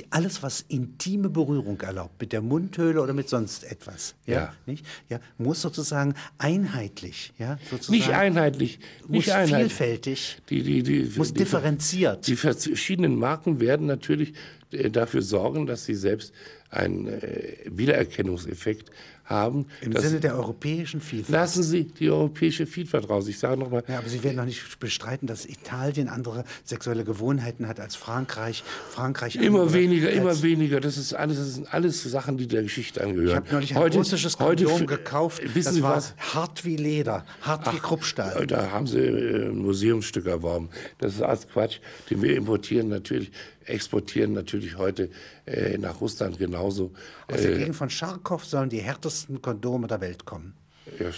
alles, 0.09 0.41
was 0.41 0.61
intime 0.69 1.29
Berührung 1.29 1.81
erlaubt, 1.81 2.21
mit 2.21 2.31
der 2.31 2.41
Mundhöhle 2.41 3.01
oder 3.01 3.13
mit 3.13 3.27
sonst 3.27 3.65
etwas, 3.65 4.15
ja, 4.25 4.33
Ja. 4.33 4.53
Nicht? 4.65 4.85
ja 5.09 5.19
muss 5.37 5.61
sozusagen 5.61 6.13
einheitlich, 6.37 7.33
ja, 7.37 7.59
sozusagen, 7.69 7.97
Nicht 7.97 8.09
einheitlich, 8.11 8.79
muss 9.01 9.11
nicht 9.11 9.31
einheitlich. 9.33 9.57
vielfältig, 9.57 10.37
Die, 10.49 10.63
die, 10.63 10.81
die, 10.81 11.11
muss 11.17 11.33
die, 11.33 11.39
differenziert. 11.39 12.25
Die 12.25 12.37
verschiedenen 12.37 13.17
Marken 13.17 13.59
werden 13.59 13.85
natürlich 13.85 14.33
äh, 14.71 14.89
dafür 14.89 15.23
sorgen, 15.23 15.65
dass 15.65 15.83
sie 15.83 15.95
selbst 15.95 16.33
einen 16.69 17.07
äh, 17.07 17.57
Wiedererkennungseffekt 17.65 18.91
haben. 19.25 19.67
Im 19.81 19.95
Sinne 19.95 20.19
der 20.19 20.35
europäischen 20.35 20.99
Vielfalt. 21.01 21.29
Lassen 21.31 21.63
Sie 21.63 21.85
die 21.85 22.09
europäische 22.09 22.65
Vielfalt 22.65 23.09
raus. 23.09 23.27
Ich 23.27 23.39
sage 23.39 23.57
nochmal, 23.59 23.83
Ja, 23.87 23.99
aber 23.99 24.09
Sie 24.09 24.23
werden 24.23 24.37
doch 24.37 24.45
nicht 24.45 24.79
bestreiten, 24.79 25.27
dass 25.27 25.45
Italien 25.45 26.09
andere 26.09 26.43
sexuelle 26.63 27.03
Gewohnheiten 27.05 27.67
hat 27.67 27.79
als 27.79 27.95
Frankreich. 27.95 28.63
Frankreich 28.89 29.35
immer 29.37 29.73
weniger, 29.73 30.09
immer 30.11 30.41
weniger. 30.41 30.79
Das 30.79 30.97
ist 30.97 31.13
alles, 31.13 31.37
das 31.37 31.53
sind 31.55 31.73
alles 31.73 32.03
Sachen, 32.03 32.37
die 32.37 32.47
der 32.47 32.63
Geschichte 32.63 33.01
angehören. 33.03 33.27
Ich 33.29 33.35
habe 33.35 33.51
neulich 33.53 33.75
ein 33.75 33.81
russisches 33.93 34.39
heute 34.39 34.65
Kondom 34.65 34.81
f- 34.81 34.87
gekauft. 34.87 35.41
Wissen 35.43 35.63
das 35.65 35.73
Sie 35.75 35.83
war 35.83 35.95
was? 35.97 36.15
hart 36.33 36.65
wie 36.65 36.75
Leder, 36.75 37.25
hart 37.41 37.71
wie 37.73 37.77
Kruppstahl. 37.79 38.45
Da 38.47 38.71
haben 38.71 38.87
sie 38.87 38.99
äh, 38.99 39.45
ein 39.49 39.57
Museumsstück 39.57 40.25
erworben. 40.25 40.69
Das 40.97 41.13
ist 41.15 41.21
alles 41.21 41.47
Quatsch, 41.47 41.79
den 42.09 42.21
wir 42.21 42.35
importieren 42.35 42.89
natürlich, 42.89 43.31
exportieren 43.65 44.33
natürlich 44.33 44.77
heute 44.77 45.09
äh, 45.45 45.77
nach 45.77 46.01
Russland 46.01 46.37
genauso. 46.37 46.91
Aus 47.31 47.41
der 47.41 47.57
Gegend 47.57 47.75
von 47.75 47.89
Scharkow 47.89 48.43
sollen 48.43 48.69
die 48.69 48.81
härtesten 48.81 49.41
Kondome 49.41 49.87
der 49.87 50.01
Welt 50.01 50.25
kommen. 50.25 50.53
Das 50.99 51.15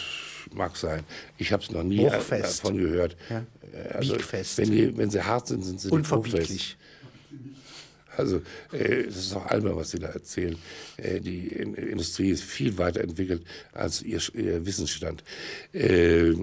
mag 0.53 0.77
sein. 0.77 1.03
Ich 1.37 1.51
habe 1.51 1.63
es 1.63 1.71
noch 1.71 1.83
nie 1.83 2.05
äh, 2.05 2.09
Bruchfest. 2.09 2.63
davon 2.63 2.77
gehört. 2.77 3.17
Ja. 3.29 3.43
Äh, 3.73 3.93
Also, 3.95 4.13
Biegfest. 4.13 4.57
wenn, 4.59 4.71
die, 4.71 4.95
wenn 4.97 5.09
sie 5.09 5.21
hart 5.23 5.47
sind, 5.47 5.63
sind 5.65 5.81
sie. 5.81 5.89
Unverbieglich. 5.89 6.77
Also 8.17 8.41
äh, 8.71 9.03
das 9.07 9.17
ist 9.17 9.33
doch 9.33 9.45
albern, 9.47 9.75
was 9.75 9.91
Sie 9.91 9.99
da 9.99 10.07
erzählen. 10.07 10.55
Äh, 10.97 11.19
die 11.19 11.47
In 11.47 11.73
Industrie 11.73 12.29
ist 12.29 12.43
viel 12.43 12.77
weiter 12.77 13.01
entwickelt 13.01 13.43
als 13.73 14.01
ihr, 14.01 14.21
ihr 14.33 14.65
Wissensstand. 14.65 15.21
Äh, 15.73 16.33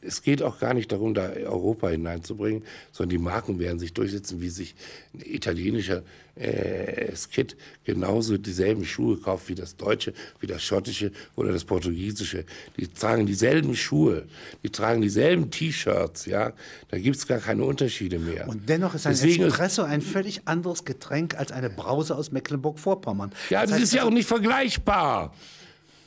es 0.00 0.22
geht 0.22 0.42
auch 0.42 0.60
gar 0.60 0.74
nicht 0.74 0.92
darum, 0.92 1.14
da 1.14 1.30
Europa 1.30 1.88
hineinzubringen, 1.88 2.62
sondern 2.92 3.10
die 3.10 3.18
Marken 3.18 3.58
werden 3.58 3.78
sich 3.78 3.92
durchsetzen, 3.92 4.40
wie 4.40 4.48
sich 4.48 4.74
ein 5.12 5.22
italienischer 5.24 6.02
äh, 6.36 7.14
Skit 7.16 7.56
genauso 7.84 8.38
dieselben 8.38 8.84
Schuhe 8.84 9.16
kauft 9.16 9.48
wie 9.48 9.56
das 9.56 9.76
deutsche, 9.76 10.12
wie 10.40 10.46
das 10.46 10.62
schottische 10.62 11.10
oder 11.34 11.52
das 11.52 11.64
portugiesische. 11.64 12.44
Die 12.76 12.86
tragen 12.86 13.26
dieselben 13.26 13.74
Schuhe, 13.74 14.26
die 14.62 14.70
tragen 14.70 15.02
dieselben 15.02 15.50
T-Shirts, 15.50 16.26
ja. 16.26 16.52
Da 16.90 16.98
gibt's 16.98 17.26
gar 17.26 17.40
keine 17.40 17.64
Unterschiede 17.64 18.20
mehr. 18.20 18.48
Und 18.48 18.68
dennoch 18.68 18.94
ist 18.94 19.06
ein 19.06 19.12
Deswegen 19.12 19.44
Espresso 19.44 19.82
ein 19.82 20.00
völlig 20.00 20.42
anderes 20.46 20.84
Getränk 20.84 21.36
als 21.36 21.50
eine 21.50 21.70
Brause 21.70 22.14
aus 22.14 22.30
Mecklenburg-Vorpommern. 22.30 23.32
Ja, 23.50 23.62
das, 23.62 23.72
heißt, 23.72 23.82
ist 23.82 23.94
ja 23.94 24.04
auch 24.04 24.10
nicht 24.10 24.28
vergleichbar. 24.28 25.34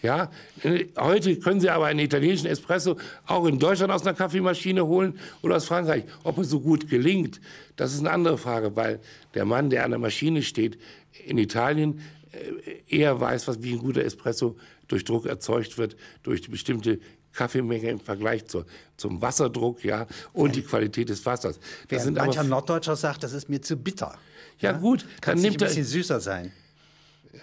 Ja, 0.01 0.31
äh, 0.63 0.85
heute 0.97 1.37
können 1.37 1.59
Sie 1.59 1.69
aber 1.69 1.85
einen 1.85 1.99
italienischen 1.99 2.47
Espresso 2.47 2.97
auch 3.27 3.45
in 3.45 3.59
Deutschland 3.59 3.91
aus 3.91 4.01
einer 4.01 4.15
Kaffeemaschine 4.15 4.85
holen 4.85 5.19
oder 5.41 5.57
aus 5.57 5.65
Frankreich. 5.65 6.05
Ob 6.23 6.39
es 6.39 6.49
so 6.49 6.59
gut 6.59 6.89
gelingt, 6.89 7.39
das 7.75 7.93
ist 7.93 7.99
eine 7.99 8.11
andere 8.11 8.37
Frage, 8.37 8.75
weil 8.75 8.99
der 9.35 9.45
Mann, 9.45 9.69
der 9.69 9.85
an 9.85 9.91
der 9.91 9.99
Maschine 9.99 10.41
steht, 10.41 10.79
in 11.25 11.37
Italien 11.37 12.01
äh, 12.31 12.97
eher 12.97 13.19
weiß, 13.19 13.47
was, 13.47 13.61
wie 13.61 13.73
ein 13.73 13.79
guter 13.79 14.03
Espresso 14.03 14.57
durch 14.87 15.03
Druck 15.03 15.25
erzeugt 15.27 15.77
wird, 15.77 15.95
durch 16.23 16.41
die 16.41 16.49
bestimmte 16.49 16.99
Kaffeemenge 17.33 17.89
im 17.89 17.99
Vergleich 17.99 18.45
zur, 18.45 18.65
zum 18.97 19.21
Wasserdruck, 19.21 19.83
ja, 19.83 20.07
und 20.33 20.55
die 20.55 20.63
Qualität 20.63 21.09
des 21.09 21.25
Wassers. 21.25 21.59
Das 21.87 22.09
mancher 22.09 22.43
Norddeutscher 22.43 22.95
sagt, 22.95 23.23
das 23.23 23.33
ist 23.33 23.49
mir 23.49 23.61
zu 23.61 23.77
bitter. 23.77 24.17
ja 24.59 24.73
gut, 24.73 25.05
Kann 25.21 25.35
dann 25.35 25.37
ein 25.37 25.41
nimmt 25.43 25.61
er 25.61 25.67
bisschen 25.67 25.85
süßer 25.85 26.19
sein. 26.19 26.51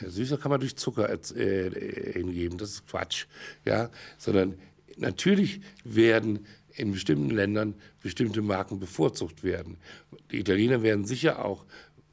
Süßer 0.07 0.39
kann 0.39 0.51
man 0.51 0.61
durch 0.61 0.77
Zucker 0.77 1.09
erz- 1.09 1.35
äh, 1.35 2.13
hingeben, 2.13 2.59
das 2.59 2.71
ist 2.71 2.87
Quatsch. 2.87 3.27
Ja? 3.65 3.91
Sondern 4.19 4.55
natürlich 4.97 5.61
werden 5.85 6.47
in 6.75 6.93
bestimmten 6.93 7.31
Ländern 7.31 7.75
bestimmte 8.03 8.43
Marken 8.43 8.79
bevorzugt 8.79 9.43
werden. 9.43 9.77
Die 10.31 10.39
Italiener 10.39 10.83
werden 10.83 11.05
sicher 11.05 11.45
auch, 11.45 11.65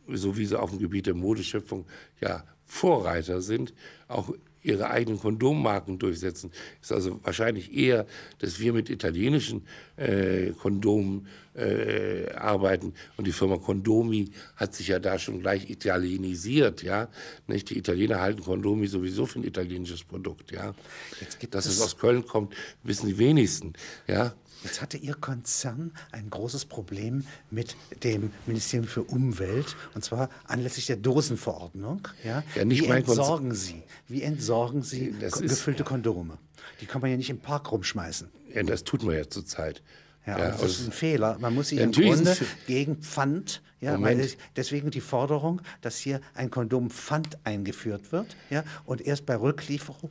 so 0.08 0.38
wie 0.38 0.46
sie 0.46 0.60
auf 0.60 0.72
dem 0.72 0.79
Gebiet 0.79 1.08
der 1.08 1.13
Modeschöpfung 1.13 1.86
ja 2.22 2.44
Vorreiter 2.65 3.41
sind, 3.41 3.74
auch 4.08 4.34
ihre 4.65 4.89
eigenen 4.89 5.19
Kondommarken 5.19 6.00
durchsetzen. 6.00 6.51
Ist 6.81 6.91
also 6.91 7.19
wahrscheinlich 7.24 7.74
eher, 7.74 8.05
dass 8.39 8.60
wir 8.60 8.74
mit 8.74 8.89
italienischen 8.89 9.65
äh, 9.98 10.51
Kondomen 10.51 11.27
äh, 11.55 12.29
arbeiten 12.34 12.93
und 13.15 13.25
die 13.27 13.31
Firma 13.31 13.57
Condomi 13.57 14.31
hat 14.57 14.74
sich 14.75 14.89
ja 14.89 15.00
da 15.00 15.17
schon 15.19 15.39
gleich 15.39 15.69
italienisiert, 15.69 16.84
ja. 16.84 17.07
Nicht? 17.48 17.69
Die 17.69 17.77
Italiener 17.77 18.19
halten 18.19 18.41
Condomi 18.43 18.88
sowieso 18.88 19.25
für 19.25 19.39
ein 19.39 19.43
italienisches 19.45 20.03
Produkt, 20.03 20.51
ja. 20.51 20.74
Jetzt 21.22 21.39
gibt 21.39 21.55
Dass 21.55 21.65
es- 21.65 21.75
es 21.77 21.81
aus 21.81 21.98
Köln 21.98 22.25
kommt, 22.25 22.53
wissen 22.84 23.07
die 23.07 23.17
wenigsten, 23.17 23.74
ja. 24.07 24.34
Jetzt 24.63 24.81
hatte 24.81 24.97
Ihr 24.97 25.13
Konzern 25.13 25.91
ein 26.12 26.29
großes 26.29 26.65
Problem 26.65 27.25
mit 27.51 27.75
dem 28.03 28.31
Ministerium 28.47 28.88
für 28.88 29.03
Umwelt, 29.03 29.75
und 29.93 30.03
zwar 30.03 30.29
anlässlich 30.45 30.88
der 30.88 30.95
Dosenverordnung. 30.97 32.07
Ja? 32.24 32.43
Ja, 32.55 32.63
Wie 32.69 32.85
entsorgen 32.88 33.53
Sie? 33.53 33.83
Wie 34.07 34.24
entsorgen 34.24 34.81
Sie 34.81 35.13
Das 35.19 35.33
ko- 35.33 35.43
ist- 35.43 35.51
gefüllte 35.51 35.83
Kondome? 35.83 36.38
Die 36.81 36.88
kann 36.88 37.01
man 37.01 37.12
ja 37.12 37.17
nicht 37.17 37.29
im 37.29 37.39
Park 37.39 37.71
rumschmeißen. 37.71 38.29
ja 38.53 38.63
das 38.63 38.83
tut 38.83 39.03
man 39.03 39.15
ja 39.15 39.29
zurzeit. 39.29 39.83
Ja, 40.25 40.39
Ja, 40.39 40.43
aber 40.45 40.51
das 40.53 40.62
aus- 40.63 40.79
ist 40.79 40.88
ein 40.88 40.91
Fehler. 40.91 41.38
Man 41.39 41.53
muss 41.53 41.67
sie 41.69 41.75
Ja, 41.75 41.83
im 41.83 41.91
Grunde 41.91 42.35
gegen 42.65 42.95
Pfand, 43.03 43.62
ja, 43.81 44.01
weil 44.01 44.19
es- 44.19 44.38
deswegen 44.55 44.89
die 44.89 45.01
Forderung, 45.01 45.62
dass 45.81 45.97
hier 45.97 46.19
ein 46.33 46.50
Kondompfand 46.50 47.38
eingeführt 47.45 48.12
wird, 48.12 48.35
ja, 48.50 48.63
und 48.85 49.01
erst 49.05 49.27
bei 49.27 49.35
Rücklieferung 49.35 50.09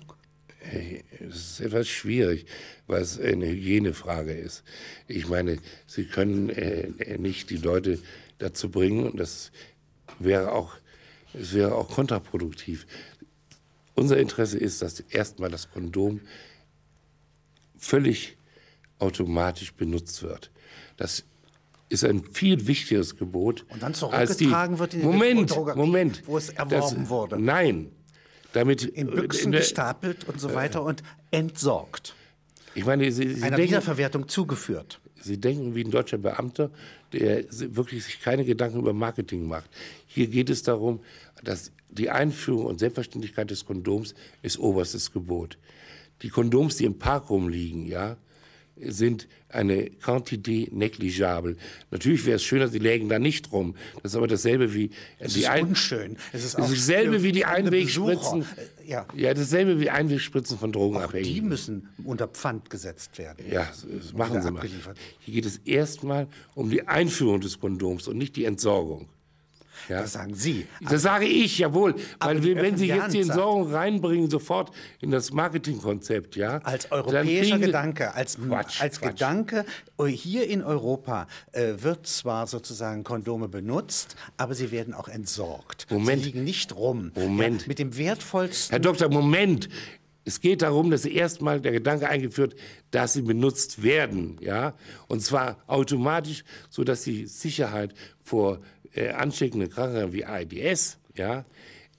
Es 1.21 1.37
ist 1.37 1.61
etwas 1.61 1.89
schwierig, 1.89 2.47
weil 2.87 3.03
es 3.03 3.21
eine 3.21 3.47
Hygienefrage 3.47 4.33
ist. 4.33 4.65
Ich 5.09 5.29
meine, 5.29 5.59
Sie 5.87 6.05
können 6.05 6.51
äh, 6.51 7.19
nicht 7.19 7.51
die 7.51 7.57
Leute 7.57 7.99
dazu 8.39 8.71
bringen, 8.71 9.07
und 9.07 9.19
das 9.19 9.53
wäre 10.19 10.53
auch, 10.53 10.75
es 11.35 11.55
wäre 11.55 11.75
auch 11.75 11.89
kontraproduktiv. 11.89 12.87
Unser 13.95 14.19
Interesse 14.19 14.59
ist, 14.59 14.83
dass 14.83 15.01
erstmal 15.01 15.51
das 15.51 15.71
Kondom 15.71 16.21
völlig 17.77 18.37
automatisch 18.99 19.75
benutzt 19.75 20.23
wird. 20.23 20.51
Das 20.97 21.25
ist 21.89 22.05
ein 22.05 22.25
viel 22.25 22.67
wichtigeres 22.67 23.17
Gebot. 23.17 23.65
Und 23.69 23.83
dann 23.83 23.95
als 24.11 24.37
die, 24.37 24.45
zurückgetragen 24.45 24.79
wird 24.79 24.95
in 24.95 25.01
die 25.01 25.07
Moment, 25.07 25.77
Moment. 25.77 26.23
wo 26.27 26.37
es 26.37 26.49
erworben 26.49 27.03
das, 27.03 27.09
wurde. 27.09 27.39
Nein. 27.39 27.93
Damit, 28.55 28.85
in 28.85 29.09
äh, 29.09 29.11
Büchsen 29.11 29.53
in 29.53 29.59
gestapelt 29.59 30.27
und 30.29 30.41
so 30.41 30.55
weiter 30.55 30.83
und 30.83 31.03
entsorgt. 31.31 32.15
Ich 32.75 32.87
meine, 32.87 33.11
Sie, 33.11 33.35
Sie, 33.35 33.43
Einer 33.43 33.57
denken, 33.57 33.73
Wiederverwertung 33.73 34.29
zugeführt. 34.29 35.01
Sie 35.21 35.39
denken 35.39 35.75
wie 35.75 35.85
ein 35.85 35.91
deutscher 35.91 36.19
Beamter, 36.19 36.71
der 37.13 37.45
wirklich 37.51 38.05
sich 38.05 38.21
keine 38.21 38.45
Gedanken 38.45 38.79
über 38.79 38.93
Marketing 38.93 39.47
macht. 39.47 39.71
Hier 40.07 40.27
geht 40.29 40.51
es 40.51 40.63
darum, 40.63 41.01
dass 41.43 41.73
die 41.89 42.11
Einführung 42.11 42.67
und 42.67 42.79
Selbstverständlichkeit 42.79 43.51
des 43.51 43.65
Kondoms 43.65 44.15
ist 44.43 44.59
oberstes 44.59 45.13
Gebot. 45.13 45.59
Die 46.23 46.29
Kondoms, 46.29 46.77
die 46.77 46.85
im 46.85 46.99
Park 46.99 47.31
rumliegen, 47.31 47.87
ja, 47.87 48.17
sind 48.77 49.29
eine 49.49 49.85
Quantité 49.89 50.69
negligible. 50.75 51.57
Natürlich 51.93 52.27
wäre 52.27 52.37
es 52.37 52.43
schöner, 52.45 52.67
sie 52.69 52.81
lägen 52.81 53.09
da 53.09 53.19
nicht 53.21 53.53
rum. 53.53 53.77
Das 54.03 54.13
ist 54.13 54.17
aber 54.17 54.27
dasselbe 54.27 54.75
wie 54.75 54.91
Es 55.21 55.35
die 55.35 55.41
ist 55.41 55.49
Ein- 55.49 55.69
unschön. 55.69 56.17
Es 56.33 56.45
ist 56.45 56.57
auch 56.57 56.69
dasselbe 56.69 57.23
wie 57.23 57.31
die 57.33 57.45
Einwegspritzen. 57.45 58.43
Äh, 58.43 58.91
Ja, 58.91 59.07
ja, 59.17 59.33
dasselbe 59.33 59.81
wie 59.81 59.89
Einwegspritzen 59.91 60.59
von 60.59 60.71
auch 60.71 60.73
die 60.73 60.79
Drogenabhängigen. 60.79 61.49
müssen 61.49 61.89
unter 62.05 62.27
Pfand 62.29 62.69
gesetzt 62.69 63.17
werden. 63.19 63.45
Ja, 63.51 63.67
das- 63.91 64.13
machen 64.13 64.43
Sie 64.43 64.51
mal. 64.51 64.63
Hier 65.21 65.35
geht 65.35 65.47
es 65.47 65.59
erstmal 65.59 66.27
um 66.55 66.69
die 66.69 66.87
Einführung 66.87 67.41
des 67.41 67.59
Kondoms 67.61 68.09
und 68.09 68.19
nicht 68.19 68.35
die 68.37 68.45
Entsorgung. 68.45 69.09
Ja? 69.89 70.03
Das 70.03 70.13
sagen 70.13 70.35
Sie. 70.35 70.67
Das 70.81 71.03
sage 71.03 71.27
ich, 71.27 71.59
jawohl. 71.59 71.95
Weil 72.21 72.41
die 72.41 72.55
wir, 72.55 72.63
wenn 72.63 72.77
Sie 72.77 72.87
jetzt 72.87 73.13
die 73.13 73.21
Entsorgung 73.21 73.73
reinbringen, 73.73 74.31
sofort 74.31 74.71
in 75.01 75.11
das 75.11 75.33
Marketingkonzept, 75.33 76.37
ja. 76.37 76.59
Als 76.59 76.91
europäischer 76.91 77.59
Gedanke, 77.59 78.15
als, 78.15 78.37
Quatsch, 78.37 78.81
als 78.81 79.01
Quatsch. 79.01 79.11
Gedanke, 79.13 79.65
äh, 79.99 80.05
hier 80.07 80.49
in 80.49 80.63
Europa 80.63 81.27
äh, 81.53 81.75
wird 81.79 82.07
zwar 82.07 82.47
sozusagen 82.47 83.05
Kondome 83.05 83.49
benutzt, 83.49 84.17
aber 84.37 84.55
sie 84.55 84.71
werden 84.71 84.95
auch 84.95 85.09
entsorgt. 85.09 85.87
Moment. 85.91 86.23
Sie 86.23 86.31
liegen 86.31 86.45
nicht 86.45 86.75
rum. 86.75 87.13
Moment. 87.15 87.63
Ja, 87.63 87.69
mit 87.69 87.79
dem 87.79 87.97
wertvollsten 87.97 88.73
Herr 88.73 88.81
Doktor, 88.81 89.09
Moment. 89.09 89.69
Es 90.25 90.41
geht 90.41 90.63
darum, 90.63 90.91
dass 90.91 91.05
erstmal 91.05 91.61
der 91.61 91.73
Gedanke 91.73 92.09
eingeführt, 92.09 92.55
dass 92.91 93.13
sie 93.13 93.23
benutzt 93.23 93.83
werden, 93.83 94.39
ja, 94.41 94.75
und 95.09 95.21
zwar 95.21 95.59
automatisch, 95.67 96.45
so 96.71 96.83
dass 96.83 97.03
die 97.03 97.27
Sicherheit 97.27 97.95
vor 98.23 98.61
äh, 98.95 99.11
ansteckenden 99.11 99.69
Krankheiten 99.69 100.13
wie 100.13 100.25
AIDS, 100.25 100.99
ja, 101.17 101.45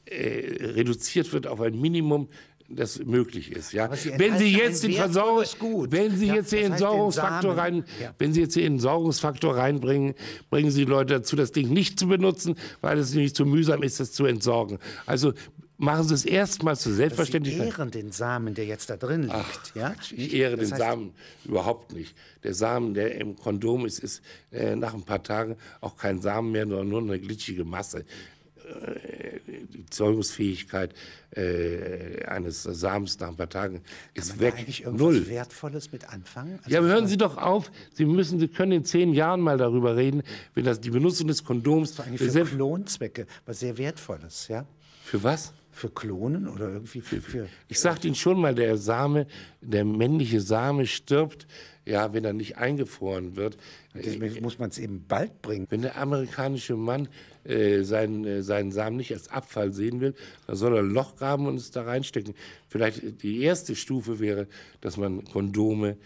äh, 0.05 0.71
reduziert 0.71 1.31
wird 1.33 1.47
auf 1.47 1.61
ein 1.61 1.79
Minimum 1.79 2.29
das 2.67 2.99
möglich 3.03 3.51
ist. 3.51 3.73
Ja? 3.73 3.95
Sie 3.95 4.11
wenn 4.17 4.37
Sie 4.37 4.51
jetzt 4.51 4.83
den 4.83 4.93
Versorgung, 4.93 5.45
wenn 5.91 6.17
Sie 6.17 6.27
Ja, 6.27 6.35
jetzt 6.35 6.51
den 6.51 6.71
Entsorgungsfaktor 6.71 7.55
rein, 7.57 7.85
Ja. 8.01 8.13
wenn 8.17 8.33
Sie 8.33 8.41
jetzt 8.41 8.55
den 8.55 8.73
Entsorgungsfaktor 8.73 9.55
reinbringen, 9.55 10.15
bringen 10.49 10.71
Sie 10.71 10.83
Leute 10.85 11.15
dazu, 11.15 11.35
das 11.35 11.51
Ding 11.51 11.69
nicht 11.71 11.99
zu 11.99 12.07
benutzen, 12.07 12.55
weil 12.81 12.97
es 12.97 13.13
nämlich 13.13 13.35
zu 13.35 13.45
mühsam 13.45 13.83
ist, 13.83 13.99
das 13.99 14.13
zu 14.13 14.25
entsorgen. 14.25 14.79
Also 15.05 15.33
machen 15.77 16.07
Sie 16.07 16.13
es 16.13 16.25
erstmal 16.25 16.75
zur 16.77 16.91
Sie 16.91 16.97
Selbstverständlichkeit. 16.97 17.67
ehren 17.67 17.91
den 17.91 18.11
Samen, 18.11 18.53
der 18.53 18.65
jetzt 18.65 18.89
da 18.89 18.97
drin 18.97 19.23
liegt. 19.23 19.73
ja? 19.75 19.93
Ich 20.15 20.33
ehre 20.33 20.57
Das 20.57 20.69
den 20.69 20.77
Samen 20.77 21.13
überhaupt 21.43 21.93
nicht. 21.93 22.15
Der 22.43 22.53
Samen, 22.53 22.93
der 22.93 23.15
im 23.15 23.35
Kondom 23.35 23.85
ist, 23.85 23.99
ist 23.99 24.21
äh, 24.51 24.75
nach 24.75 24.93
ein 24.93 25.03
paar 25.03 25.23
Tagen 25.23 25.57
auch 25.81 25.97
kein 25.97 26.21
Samen 26.21 26.51
mehr, 26.51 26.67
sondern 26.67 26.87
nur 26.89 27.01
eine 27.01 27.19
glitschige 27.19 27.65
Masse. 27.65 27.99
Äh, 27.99 29.39
die 29.73 29.85
Zeugungsfähigkeit 29.89 30.93
äh, 31.31 32.23
eines 32.25 32.63
Samens 32.63 33.19
nach 33.19 33.27
ein 33.27 33.35
paar 33.35 33.49
Tagen 33.49 33.81
ist 34.13 34.29
Kann 34.29 34.37
man 34.37 34.45
weg. 34.47 34.55
eigentlich 34.57 34.83
irgendwas 34.83 35.01
Null. 35.01 35.27
Wertvolles 35.27 35.91
mit 35.91 36.09
anfangen? 36.11 36.59
Also 36.63 36.69
Ja, 36.71 36.79
aber 36.79 36.87
hören 36.87 37.07
Sie 37.07 37.17
doch 37.17 37.37
auf. 37.37 37.71
Sie 37.93 38.05
müssen, 38.05 38.39
Sie 38.39 38.47
können 38.47 38.71
in 38.71 38.85
zehn 38.85 39.13
Jahren 39.13 39.41
mal 39.41 39.57
darüber 39.57 39.95
reden, 39.95 40.23
wenn 40.55 40.65
das 40.65 40.79
die 40.79 40.89
Benutzung 40.89 41.27
des 41.27 41.43
Kondoms 41.43 41.99
eigentlich 41.99 42.19
für, 42.19 42.25
für 42.25 42.31
selbst- 42.31 42.53
Klonzwecke 42.55 43.27
was 43.45 43.59
sehr 43.59 43.77
Wertvolles, 43.77 44.47
ja? 44.47 44.65
für 45.03 45.21
was? 45.21 45.53
Für 45.75 45.89
Klonen 45.89 46.47
oder 46.47 46.69
irgendwie 46.69 47.01
für, 47.01 47.19
für 47.19 47.49
Ich 47.67 47.81
sagte 47.81 48.07
Ihnen 48.07 48.15
schon 48.15 48.39
mal, 48.39 48.55
der 48.55 48.77
Same, 48.77 49.27
der 49.59 49.83
männliche 49.83 50.39
Same 50.39 50.87
stirbt, 50.87 51.47
ja, 51.85 52.13
wenn 52.13 52.23
er 52.23 52.31
nicht 52.31 52.57
eingefroren 52.57 53.35
wird. 53.35 53.57
deswegen 53.93 54.41
muss 54.41 54.57
man 54.57 54.69
es 54.69 54.77
eben 54.77 55.05
bald 55.05 55.41
bringen. 55.41 55.67
Wenn 55.69 55.81
der 55.81 55.97
amerikanische 55.97 56.77
Mann 56.77 57.09
äh, 57.43 57.83
seinen, 57.83 58.23
äh, 58.25 58.41
seinen 58.41 58.71
Samen 58.71 58.95
nicht 58.95 59.11
als 59.11 59.27
Abfall 59.27 59.73
sehen 59.73 59.99
will, 59.99 60.15
dann 60.47 60.55
soll 60.55 60.75
er 60.75 60.79
ein 60.81 60.91
Loch 60.91 61.17
graben 61.17 61.45
und 61.45 61.57
es 61.57 61.71
da 61.71 61.83
reinstecken. 61.83 62.35
Vielleicht 62.69 63.21
die 63.21 63.41
erste 63.41 63.75
Stufe 63.75 64.19
wäre, 64.19 64.47
dass 64.79 64.95
man 64.95 65.25
Kondome 65.25 65.97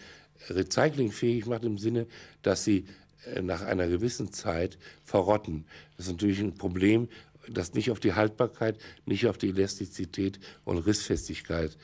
recyclingfähig 0.48 1.46
macht 1.46 1.64
im 1.64 1.78
Sinne, 1.78 2.08
dass 2.42 2.64
sie 2.64 2.86
äh, 3.34 3.42
nach 3.42 3.62
einer 3.62 3.86
gewissen 3.88 4.32
Zeit 4.32 4.78
verrotten. 5.04 5.64
Das 5.96 6.06
ist 6.06 6.12
natürlich 6.12 6.40
ein 6.40 6.54
Problem, 6.54 7.08
das 7.52 7.74
nicht 7.74 7.90
auf 7.90 8.00
die 8.00 8.14
Haltbarkeit, 8.14 8.78
nicht 9.04 9.26
auf 9.26 9.38
die 9.38 9.50
Elastizität 9.50 10.40
und 10.64 10.78
Rissfestigkeit 10.78 11.76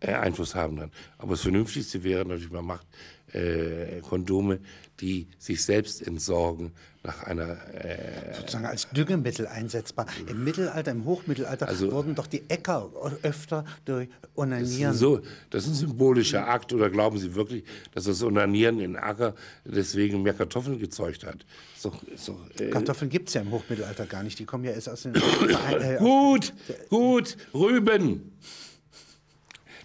äh, 0.00 0.14
Einfluss 0.14 0.54
haben 0.54 0.78
kann. 0.78 0.92
Aber 1.18 1.32
das 1.32 1.42
Vernünftigste 1.42 2.02
wäre 2.02 2.24
natürlich, 2.24 2.50
man 2.50 2.64
macht 2.64 2.86
äh, 3.32 4.00
Kondome, 4.02 4.60
die 5.00 5.28
sich 5.38 5.64
selbst 5.64 6.06
entsorgen 6.06 6.72
nach 7.04 7.24
einer 7.24 7.56
äh, 7.74 8.34
sozusagen 8.36 8.66
als 8.66 8.88
Düngemittel 8.90 9.48
einsetzbar. 9.48 10.06
Im 10.28 10.44
Mittelalter, 10.44 10.92
im 10.92 11.04
Hochmittelalter 11.04 11.66
Also- 11.66 11.90
wurden 11.90 12.14
doch 12.14 12.28
die 12.28 12.42
Äcker 12.48 12.90
öfter 13.22 13.64
durch 13.84 14.08
Onanieren. 14.36 14.94
so, 14.94 15.20
das 15.50 15.64
ist 15.64 15.70
ein 15.70 15.74
symbolischer 15.74 16.46
Akt 16.46 16.72
oder 16.72 16.90
glauben 16.90 17.18
Sie 17.18 17.34
wirklich, 17.34 17.64
dass 17.92 18.04
das 18.04 18.22
Onanieren 18.22 18.78
in 18.78 18.96
Acker 18.96 19.34
deswegen 19.64 20.22
mehr 20.22 20.34
Kartoffeln 20.34 20.78
gezeugt 20.78 21.24
hat? 21.26 21.44
Ist 21.74 21.84
doch, 22.28 22.40
äh, 22.60 22.70
Kartoffeln 22.70 23.10
gibt 23.10 23.28
es 23.28 23.34
ja 23.34 23.40
im 23.40 23.50
Hochmittelalter 23.50 24.06
gar 24.06 24.22
nicht. 24.22 24.38
Die 24.38 24.44
kommen 24.44 24.62
ja 24.64 24.70
erst 24.70 24.88
aus 24.88 25.02
den. 25.02 25.14
äh, 25.80 25.96
gut, 25.98 26.52
gut, 26.88 27.36
Rüben. 27.52 28.32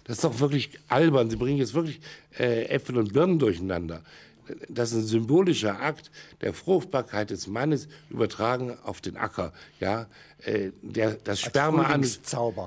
Das 0.08 0.16
ist 0.16 0.24
doch 0.24 0.40
wirklich 0.40 0.70
albern. 0.88 1.28
Sie 1.28 1.36
bringen 1.36 1.58
jetzt 1.58 1.74
wirklich 1.74 2.00
äh, 2.38 2.64
Äpfel 2.64 2.96
und 2.96 3.12
Birnen 3.12 3.38
durcheinander. 3.38 4.02
Das 4.70 4.92
ist 4.92 4.96
ein 4.96 5.06
symbolischer 5.06 5.82
Akt 5.82 6.10
der 6.40 6.54
Fruchtbarkeit 6.54 7.28
des 7.28 7.46
Mannes 7.46 7.88
übertragen 8.08 8.76
auf 8.82 9.02
den 9.02 9.18
Acker. 9.18 9.52
Ja, 9.80 10.06
äh, 10.44 10.70
der, 10.80 11.14
das 11.22 11.40
Sperma 11.40 11.82
an, 11.84 12.06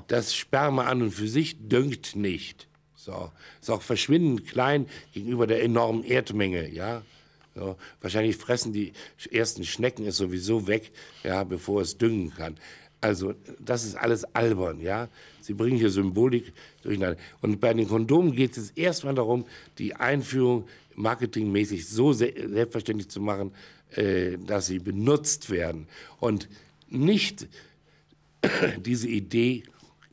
das 0.06 0.34
Sperma 0.36 0.84
an 0.84 1.02
und 1.02 1.10
für 1.10 1.26
sich 1.26 1.56
düngt 1.68 2.14
nicht. 2.14 2.68
So, 2.94 3.32
ist 3.60 3.70
auch 3.70 3.82
verschwindend 3.82 4.46
klein 4.46 4.86
gegenüber 5.12 5.48
der 5.48 5.64
enormen 5.64 6.04
Erdmenge. 6.04 6.68
Ja, 6.68 7.02
so, 7.56 7.76
wahrscheinlich 8.00 8.36
fressen 8.36 8.72
die 8.72 8.92
ersten 9.32 9.64
Schnecken 9.64 10.06
es 10.06 10.16
sowieso 10.16 10.68
weg, 10.68 10.92
ja, 11.24 11.42
bevor 11.42 11.82
es 11.82 11.98
düngen 11.98 12.32
kann. 12.32 12.56
Also 13.02 13.34
das 13.58 13.84
ist 13.84 13.96
alles 13.96 14.24
albern, 14.32 14.80
ja. 14.80 15.08
Sie 15.40 15.54
bringen 15.54 15.76
hier 15.76 15.90
Symbolik 15.90 16.52
durcheinander. 16.82 17.18
Und 17.40 17.60
bei 17.60 17.74
den 17.74 17.88
Kondomen 17.88 18.32
geht 18.32 18.56
es 18.56 18.70
erstmal 18.70 19.14
darum, 19.14 19.44
die 19.78 19.94
Einführung 19.94 20.68
marketingmäßig 20.94 21.88
so 21.88 22.12
se 22.12 22.32
selbstverständlich 22.32 23.08
zu 23.08 23.20
machen, 23.20 23.50
äh, 23.96 24.38
dass 24.46 24.66
sie 24.66 24.78
benutzt 24.78 25.50
werden 25.50 25.88
und 26.20 26.48
nicht 26.88 27.48
diese 28.78 29.08
Idee 29.08 29.64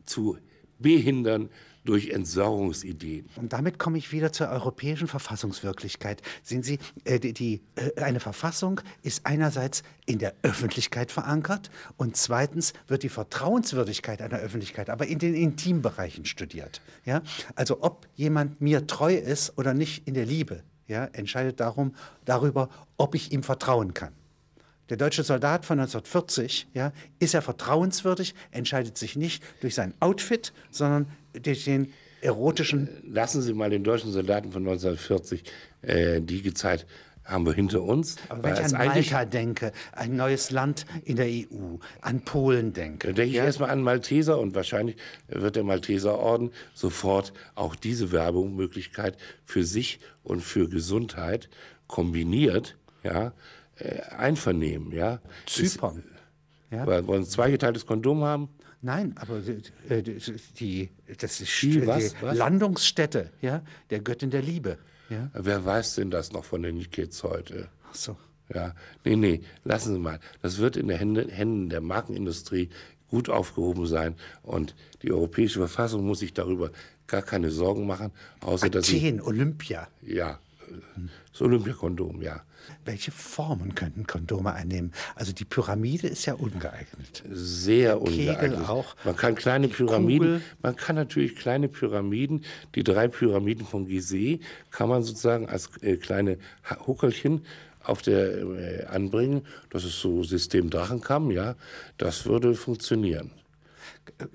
zu 0.05 0.37
behindern 0.79 1.49
durch 1.85 2.09
Entsorgungsideen. 2.09 3.29
Und 3.35 3.53
damit 3.53 3.79
komme 3.79 3.97
ich 3.97 4.11
wieder 4.11 4.31
zur 4.31 4.49
europäischen 4.49 5.07
Verfassungswirklichkeit. 5.07 6.21
Sehen 6.43 6.63
Sie, 6.63 6.79
äh, 7.05 7.19
die, 7.19 7.33
die, 7.33 7.61
äh, 7.75 8.01
eine 8.01 8.19
Verfassung 8.19 8.81
ist 9.01 9.25
einerseits 9.25 9.83
in 10.05 10.19
der 10.19 10.33
Öffentlichkeit 10.41 11.11
verankert 11.11 11.69
und 11.97 12.17
zweitens 12.17 12.73
wird 12.87 13.03
die 13.03 13.09
Vertrauenswürdigkeit 13.09 14.21
einer 14.21 14.37
Öffentlichkeit 14.37 14.89
aber 14.89 15.07
in 15.07 15.19
den 15.19 15.33
Intimbereichen 15.33 16.25
studiert. 16.25 16.81
Ja? 17.05 17.21
Also 17.55 17.81
ob 17.81 18.07
jemand 18.15 18.61
mir 18.61 18.87
treu 18.87 19.15
ist 19.15 19.57
oder 19.57 19.73
nicht 19.73 20.07
in 20.07 20.13
der 20.13 20.25
Liebe, 20.25 20.63
ja, 20.87 21.05
entscheidet 21.05 21.59
darum, 21.59 21.93
darüber, 22.25 22.69
ob 22.97 23.15
ich 23.15 23.31
ihm 23.31 23.43
vertrauen 23.43 23.93
kann. 23.93 24.13
Der 24.89 24.97
deutsche 24.97 25.23
Soldat 25.23 25.65
von 25.65 25.79
1940, 25.79 26.67
ja, 26.73 26.91
ist 27.19 27.33
er 27.33 27.41
vertrauenswürdig, 27.41 28.33
entscheidet 28.51 28.97
sich 28.97 29.15
nicht 29.15 29.43
durch 29.61 29.75
sein 29.75 29.93
Outfit, 29.99 30.51
sondern 30.71 31.07
durch 31.33 31.65
den 31.65 31.93
erotischen 32.21 32.89
Lassen 33.03 33.41
Sie 33.41 33.53
mal 33.53 33.69
den 33.69 33.83
deutschen 33.83 34.11
Soldaten 34.11 34.51
von 34.51 34.63
1940, 34.63 35.43
äh, 35.81 36.21
die 36.21 36.53
Zeit 36.53 36.85
haben 37.23 37.45
wir 37.45 37.53
hinter 37.53 37.83
uns. 37.83 38.15
Aber 38.29 38.43
wenn 38.43 38.53
ich 38.53 38.59
an 38.61 38.71
Malta 38.71 39.25
denke, 39.25 39.71
ein 39.91 40.15
neues 40.15 40.49
Land 40.49 40.85
in 41.05 41.15
der 41.15 41.27
EU, 41.27 41.77
an 42.01 42.21
Polen 42.21 42.73
denke, 42.73 43.09
Da 43.09 43.13
denke 43.13 43.31
ich 43.31 43.37
erstmal 43.37 43.69
an 43.69 43.83
Malteser 43.83 44.39
und 44.39 44.55
wahrscheinlich 44.55 44.97
wird 45.27 45.55
der 45.55 45.63
Malteserorden 45.63 46.51
sofort 46.73 47.33
auch 47.53 47.75
diese 47.75 48.11
Werbungsmöglichkeit 48.11 49.15
für 49.45 49.63
sich 49.63 49.99
und 50.23 50.41
für 50.41 50.67
Gesundheit 50.67 51.49
kombiniert, 51.87 52.77
ja, 53.03 53.27
äh, 53.27 53.31
einvernehmen, 54.17 54.91
ja. 54.91 55.19
Zypern. 55.45 56.03
Weil, 56.69 57.07
wollen 57.07 57.23
Sie 57.23 57.31
zweigeteiltes 57.31 57.85
Kondom 57.85 58.23
haben? 58.23 58.49
Nein, 58.81 59.15
aber 59.17 59.39
die, 59.41 59.61
äh, 59.89 60.01
die, 60.01 60.89
das 61.17 61.41
ist 61.41 61.61
Die 61.61 61.71
die 61.71 61.87
was? 61.87 62.15
Was? 62.21 62.37
Landungsstätte 62.37 63.31
ja, 63.41 63.61
der 63.89 63.99
Göttin 63.99 64.29
der 64.29 64.41
Liebe. 64.41 64.77
Ja? 65.09 65.29
Wer 65.33 65.65
weiß 65.65 65.95
denn 65.95 66.11
das 66.11 66.31
noch 66.31 66.45
von 66.45 66.63
den 66.63 66.89
Kids 66.89 67.23
heute? 67.23 67.67
Ach 67.89 67.95
so. 67.95 68.15
Ja, 68.53 68.73
nee, 69.03 69.15
nee, 69.15 69.41
lassen 69.63 69.93
Sie 69.93 69.99
mal. 69.99 70.19
Das 70.41 70.57
wird 70.57 70.77
in 70.77 70.87
den 70.87 70.97
Händen, 70.97 71.29
Händen 71.29 71.69
der 71.69 71.81
Markenindustrie 71.81 72.69
gut 73.09 73.29
aufgehoben 73.29 73.85
sein 73.85 74.15
und 74.43 74.75
die 75.01 75.11
europäische 75.11 75.59
Verfassung 75.59 76.05
muss 76.05 76.19
sich 76.19 76.33
darüber 76.33 76.71
gar 77.07 77.21
keine 77.21 77.49
Sorgen 77.51 77.85
machen, 77.85 78.11
außer 78.41 78.69
dass 78.69 78.87
sie, 78.87 78.97
Athen, 78.97 79.21
Olympia. 79.21 79.87
ja, 80.01 80.31
äh, 80.31 80.35
das 81.31 81.41
Olympiakondom, 81.41 82.21
ja. 82.21 82.41
Welche 82.85 83.11
Formen 83.11 83.73
könnten 83.73 84.05
Kondome 84.05 84.53
einnehmen? 84.53 84.91
Also 85.15 85.33
die 85.33 85.45
Pyramide 85.45 86.07
ist 86.07 86.25
ja 86.25 86.33
ungeeignet. 86.33 87.23
Sehr 87.29 87.97
Kegel 87.97 88.53
ungeeignet. 88.53 88.69
auch. 88.69 88.95
Man 89.05 89.15
kann 89.15 89.35
kleine 89.35 89.67
Pyramiden, 89.67 90.27
Kugel. 90.27 90.41
man 90.61 90.75
kann 90.75 90.95
natürlich 90.95 91.35
kleine 91.35 91.67
Pyramiden, 91.67 92.43
die 92.75 92.83
drei 92.83 93.07
Pyramiden 93.07 93.65
von 93.65 93.87
Gizeh, 93.87 94.39
kann 94.71 94.89
man 94.89 95.03
sozusagen 95.03 95.47
als 95.47 95.69
äh, 95.81 95.97
kleine 95.97 96.37
Huckelchen 96.85 97.45
auf 97.83 98.01
der 98.01 98.37
äh, 98.41 98.85
anbringen. 98.85 99.43
Das 99.69 99.83
ist 99.83 99.99
so 99.99 100.23
System 100.23 100.69
Drachenkamm, 100.69 101.31
ja. 101.31 101.55
Das 101.97 102.25
würde 102.25 102.53
funktionieren. 102.55 103.31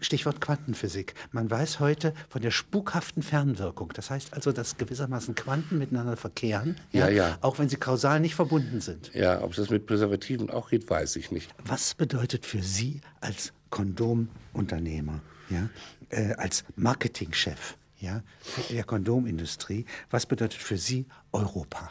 Stichwort 0.01 0.41
Quantenphysik. 0.41 1.15
Man 1.33 1.51
weiß 1.51 1.81
heute 1.81 2.15
von 2.29 2.43
der 2.43 2.51
spukhaften 2.51 3.23
Fernwirkung. 3.23 3.93
Das 3.95 4.11
heißt 4.11 4.35
also, 4.35 4.53
dass 4.53 4.77
gewissermaßen 4.77 5.35
Quanten 5.35 5.79
miteinander 5.79 6.17
verkehren, 6.17 6.77
Ja, 6.93 7.09
ja. 7.09 7.39
auch 7.41 7.59
wenn 7.59 7.69
sie 7.69 7.77
kausal 7.77 8.21
nicht 8.21 8.35
verbunden 8.35 8.81
sind. 8.81 9.13
Ja, 9.15 9.43
ob 9.43 9.55
das 9.55 9.71
mit 9.71 9.87
Präservativen 9.87 10.51
auch 10.51 10.71
geht, 10.71 10.89
weiß 10.89 11.17
ich 11.17 11.31
nicht. 11.31 11.55
Was 11.65 11.95
bedeutet 11.95 12.47
für 12.47 12.63
Sie 12.63 13.01
als 13.21 13.53
Kondomunternehmer, 13.71 15.21
ja, 15.51 15.69
äh, 16.11 16.35
als 16.35 16.65
Marketingchef 16.77 17.77
ja, 18.01 18.23
der 18.71 18.85
Kondomindustrie, 18.85 19.87
was 20.11 20.27
bedeutet 20.27 20.61
für 20.61 20.77
Sie 20.77 21.07
Europa? 21.33 21.89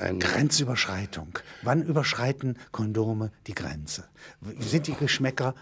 Ein, 0.00 0.18
Grenzüberschreitung. 0.20 1.38
Wann 1.62 1.82
überschreiten 1.82 2.58
Kondome 2.70 3.30
die 3.46 3.54
Grenze? 3.54 4.04
Sind 4.58 4.86
die 4.86 4.94
Geschmäcker 4.94 5.54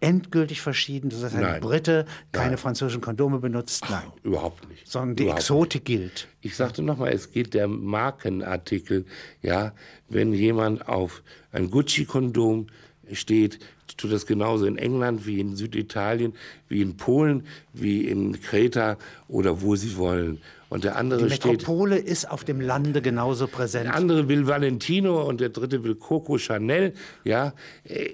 endgültig 0.00 0.60
verschieden, 0.60 1.10
dass 1.10 1.34
ein 1.34 1.40
Nein. 1.40 1.60
Brite 1.60 2.06
keine 2.32 2.50
Nein. 2.50 2.58
französischen 2.58 3.00
Kondome 3.00 3.38
benutzt? 3.38 3.84
Nein. 3.90 4.04
überhaupt 4.22 4.68
nicht. 4.68 4.86
Sondern 4.86 5.16
die 5.16 5.22
Überhaupt 5.24 5.40
Exotik 5.42 5.84
gilt. 5.84 6.28
Ich 6.40 6.56
sagte 6.56 6.82
nochmal, 6.82 7.12
es 7.12 7.32
geht 7.32 7.54
der 7.54 7.66
Markenartikel. 7.68 9.06
Ja, 9.42 9.72
wenn 10.08 10.32
jemand 10.32 10.88
auf 10.88 11.22
ein 11.52 11.70
Gucci-Kondom 11.70 12.68
steht, 13.12 13.58
tut 13.96 14.12
das 14.12 14.26
genauso 14.26 14.66
in 14.66 14.76
England 14.76 15.26
wie 15.26 15.40
in 15.40 15.56
Süditalien, 15.56 16.34
wie 16.68 16.82
in 16.82 16.96
Polen, 16.96 17.44
wie 17.72 18.06
in 18.06 18.40
Kreta 18.40 18.96
oder 19.28 19.62
wo 19.62 19.76
sie 19.76 19.96
wollen. 19.96 20.40
Und 20.68 20.84
der 20.84 20.96
andere 20.96 21.22
Die 21.22 21.30
Metropole 21.30 21.96
steht, 21.96 22.08
ist 22.08 22.30
auf 22.30 22.44
dem 22.44 22.60
Lande 22.60 23.00
genauso 23.00 23.46
präsent. 23.46 23.86
Der 23.86 23.94
andere 23.94 24.28
will 24.28 24.46
Valentino 24.46 25.26
und 25.26 25.40
der 25.40 25.48
dritte 25.48 25.82
will 25.82 25.94
Coco 25.94 26.36
Chanel. 26.38 26.92
Ja, 27.24 27.54
äh, 27.84 28.10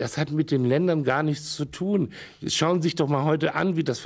das 0.00 0.16
hat 0.16 0.30
mit 0.30 0.50
den 0.50 0.64
Ländern 0.64 1.04
gar 1.04 1.22
nichts 1.22 1.54
zu 1.54 1.66
tun. 1.66 2.10
Schauen 2.46 2.80
Sie 2.80 2.86
sich 2.86 2.94
doch 2.94 3.06
mal 3.06 3.24
heute 3.24 3.54
an, 3.54 3.76
wie 3.76 3.84
das 3.84 4.02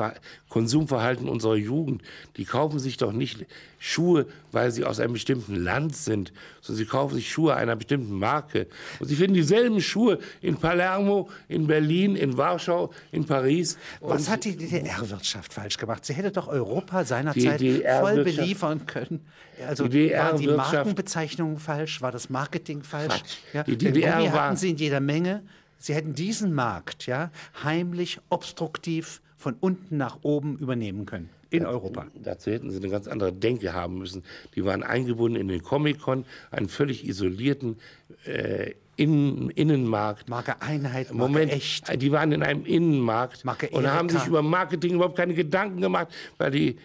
Konsumverhalten 0.48 1.28
unserer 1.28 1.54
Jugend. 1.54 2.02
Die 2.36 2.44
kaufen 2.44 2.80
sich 2.80 2.96
doch 2.96 3.12
nicht 3.12 3.46
Schuhe, 3.78 4.26
weil 4.50 4.72
sie 4.72 4.84
aus 4.84 4.98
einem 4.98 5.12
bestimmten 5.12 5.54
Land 5.54 5.94
sind, 5.94 6.32
sondern 6.62 6.84
sie 6.84 6.90
kaufen 6.90 7.14
sich 7.14 7.30
Schuhe 7.30 7.54
einer 7.54 7.76
bestimmten 7.76 8.18
Marke. 8.18 8.66
Und 8.98 9.06
sie 9.06 9.14
finden 9.14 9.34
dieselben 9.34 9.80
Schuhe 9.80 10.18
in 10.40 10.56
Palermo, 10.56 11.28
in 11.46 11.68
Berlin, 11.68 12.16
in 12.16 12.36
Warschau, 12.36 12.90
in 13.12 13.24
Paris. 13.24 13.78
Was 14.00 14.28
hat 14.28 14.44
die 14.44 14.56
DDR-Wirtschaft 14.56 15.52
falsch 15.52 15.76
gemacht? 15.76 16.04
Sie 16.04 16.14
hätte 16.14 16.32
doch 16.32 16.48
Europa 16.48 17.04
seinerzeit 17.04 17.60
voll 18.00 18.24
beliefern 18.24 18.86
können. 18.86 19.20
Also 19.68 19.86
die 19.86 20.10
waren 20.10 20.40
die 20.40 20.48
Markenbezeichnungen 20.48 21.58
falsch? 21.58 22.02
War 22.02 22.10
das 22.10 22.30
Marketing 22.30 22.82
falsch? 22.82 23.22
Ja, 23.52 23.62
die 23.62 23.76
DDR 23.76 24.32
hatten 24.32 24.56
sie 24.56 24.70
in 24.70 24.76
jeder 24.76 24.98
Menge. 24.98 25.44
Sie 25.84 25.94
hätten 25.94 26.14
diesen 26.14 26.54
Markt 26.54 27.04
ja, 27.04 27.30
heimlich, 27.62 28.18
obstruktiv 28.30 29.20
von 29.36 29.54
unten 29.60 29.98
nach 29.98 30.20
oben 30.22 30.56
übernehmen 30.56 31.04
können 31.04 31.28
in 31.50 31.66
Europa. 31.66 32.06
Dazu 32.14 32.52
hätten 32.52 32.70
sie 32.70 32.78
eine 32.78 32.88
ganz 32.88 33.06
andere 33.06 33.34
Denke 33.34 33.74
haben 33.74 33.98
müssen. 33.98 34.22
Die 34.54 34.64
waren 34.64 34.82
eingebunden 34.82 35.38
in 35.38 35.48
den 35.48 35.62
Comic-Con, 35.62 36.24
einen 36.50 36.70
völlig 36.70 37.06
isolierten 37.06 37.76
äh, 38.24 38.70
Innen 38.96 39.50
Innenmarkt. 39.50 40.30
Marke 40.30 40.62
Einheit, 40.62 41.12
Marke 41.12 41.32
Moment, 41.32 41.52
echt. 41.52 42.00
Die 42.00 42.12
waren 42.12 42.32
in 42.32 42.42
einem 42.42 42.64
Innenmarkt 42.64 43.44
Marke 43.44 43.68
und 43.68 43.86
haben 43.86 44.08
sich 44.08 44.26
über 44.26 44.40
Marketing 44.40 44.94
überhaupt 44.94 45.16
keine 45.16 45.34
Gedanken 45.34 45.82
gemacht, 45.82 46.08
weil 46.38 46.50
die, 46.50 46.78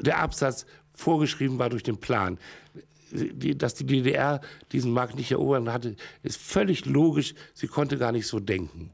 der 0.00 0.20
Absatz 0.20 0.64
vorgeschrieben 0.94 1.58
war 1.58 1.70
durch 1.70 1.82
den 1.82 1.96
Plan 1.96 2.38
die, 3.10 3.56
dass 3.56 3.74
die 3.74 3.86
DDR 3.86 4.40
diesen 4.72 4.92
Markt 4.92 5.16
nicht 5.16 5.30
erobern 5.30 5.72
hatte, 5.72 5.96
ist 6.22 6.40
völlig 6.40 6.86
logisch. 6.86 7.34
Sie 7.54 7.66
konnte 7.66 7.98
gar 7.98 8.12
nicht 8.12 8.26
so 8.26 8.40
denken. 8.40 8.90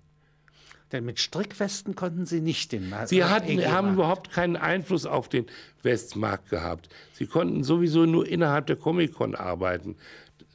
Denn 0.92 1.04
mit 1.04 1.18
Strickwesten 1.18 1.96
konnten 1.96 2.24
Sie 2.24 2.40
nicht 2.40 2.70
den 2.70 2.88
Markt. 2.88 3.08
Sie 3.08 3.24
hatten, 3.24 3.60
haben 3.66 3.94
überhaupt 3.94 4.30
keinen 4.30 4.56
Einfluss 4.56 5.06
auf 5.06 5.28
den 5.28 5.46
Westmarkt 5.82 6.50
gehabt. 6.50 6.88
Sie 7.14 7.26
konnten 7.26 7.64
sowieso 7.64 8.06
nur 8.06 8.28
innerhalb 8.28 8.66
der 8.66 8.76
Comic-Con 8.76 9.34
arbeiten. 9.34 9.96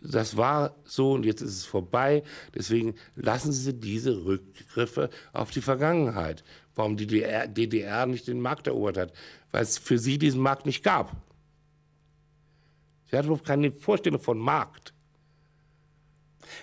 Das 0.01 0.37
war 0.37 0.75
so 0.85 1.11
und 1.11 1.25
jetzt 1.25 1.41
ist 1.41 1.57
es 1.57 1.65
vorbei. 1.65 2.23
Deswegen 2.55 2.95
lassen 3.15 3.51
Sie 3.51 3.73
diese 3.73 4.23
Rückgriffe 4.23 5.09
auf 5.33 5.51
die 5.51 5.61
Vergangenheit. 5.61 6.43
Warum 6.73 6.95
die 6.95 7.07
DDR, 7.07 7.47
DDR 7.47 8.05
nicht 8.05 8.27
den 8.27 8.39
Markt 8.39 8.67
erobert 8.67 8.97
hat? 8.97 9.13
Weil 9.51 9.63
es 9.63 9.77
für 9.77 9.97
sie 9.97 10.17
diesen 10.17 10.39
Markt 10.39 10.65
nicht 10.65 10.83
gab. 10.83 11.17
Sie 13.09 13.17
hat 13.17 13.25
überhaupt 13.25 13.45
keine 13.45 13.71
Vorstellung 13.71 14.19
von 14.19 14.37
Markt. 14.37 14.93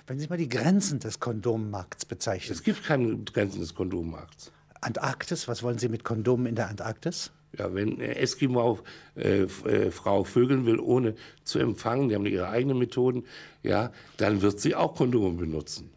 Wenn 0.06 0.18
Sie 0.18 0.26
mal 0.28 0.38
die 0.38 0.48
Grenzen 0.48 0.98
des 0.98 1.20
Kondommarkts 1.20 2.04
bezeichnen. 2.04 2.52
Es 2.52 2.62
gibt 2.62 2.84
keine 2.84 3.18
Grenzen 3.18 3.60
des 3.60 3.74
Kondommarkts. 3.74 4.52
Antarktis, 4.80 5.48
was 5.48 5.62
wollen 5.62 5.78
Sie 5.78 5.88
mit 5.88 6.04
Kondomen 6.04 6.46
in 6.46 6.54
der 6.54 6.68
Antarktis? 6.68 7.30
Ja, 7.56 7.72
wenn 7.72 8.00
Eskimo 8.00 8.80
äh, 9.14 9.42
äh, 9.42 9.90
Frau 9.90 10.24
vögeln 10.24 10.66
will, 10.66 10.78
ohne 10.78 11.14
zu 11.44 11.58
empfangen, 11.58 12.08
die 12.08 12.14
haben 12.14 12.26
ihre 12.26 12.48
eigenen 12.48 12.78
Methoden, 12.78 13.24
ja, 13.62 13.92
dann 14.18 14.42
wird 14.42 14.60
sie 14.60 14.74
auch 14.74 14.94
Kondome 14.94 15.38
benutzen. 15.38 15.90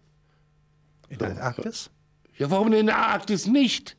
In 1.10 1.18
der 1.18 1.30
Antarktis? 1.32 1.90
Ja, 2.38 2.50
warum 2.50 2.72
in 2.72 2.86
der 2.86 2.98
Antarktis 2.98 3.48
nicht? 3.48 3.98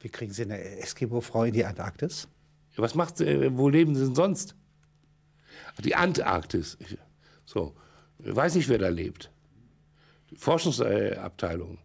Wie 0.00 0.08
kriegen 0.08 0.32
Sie 0.32 0.42
eine 0.42 0.58
Eskimo-Frau 0.78 1.44
in 1.44 1.52
die 1.52 1.64
Antarktis? 1.64 2.26
Ja, 2.76 2.82
was 2.82 2.94
macht 2.94 3.18
sie, 3.18 3.56
wo 3.56 3.68
leben 3.68 3.94
sie 3.94 4.04
denn 4.04 4.14
sonst? 4.14 4.56
Die 5.78 5.94
Antarktis. 5.94 6.78
So, 7.44 7.74
ich 8.18 8.34
weiß 8.34 8.54
nicht, 8.54 8.68
wer 8.68 8.78
da 8.78 8.88
lebt. 8.88 9.30
Die 10.30 10.36
Forschungsabteilung. 10.36 11.78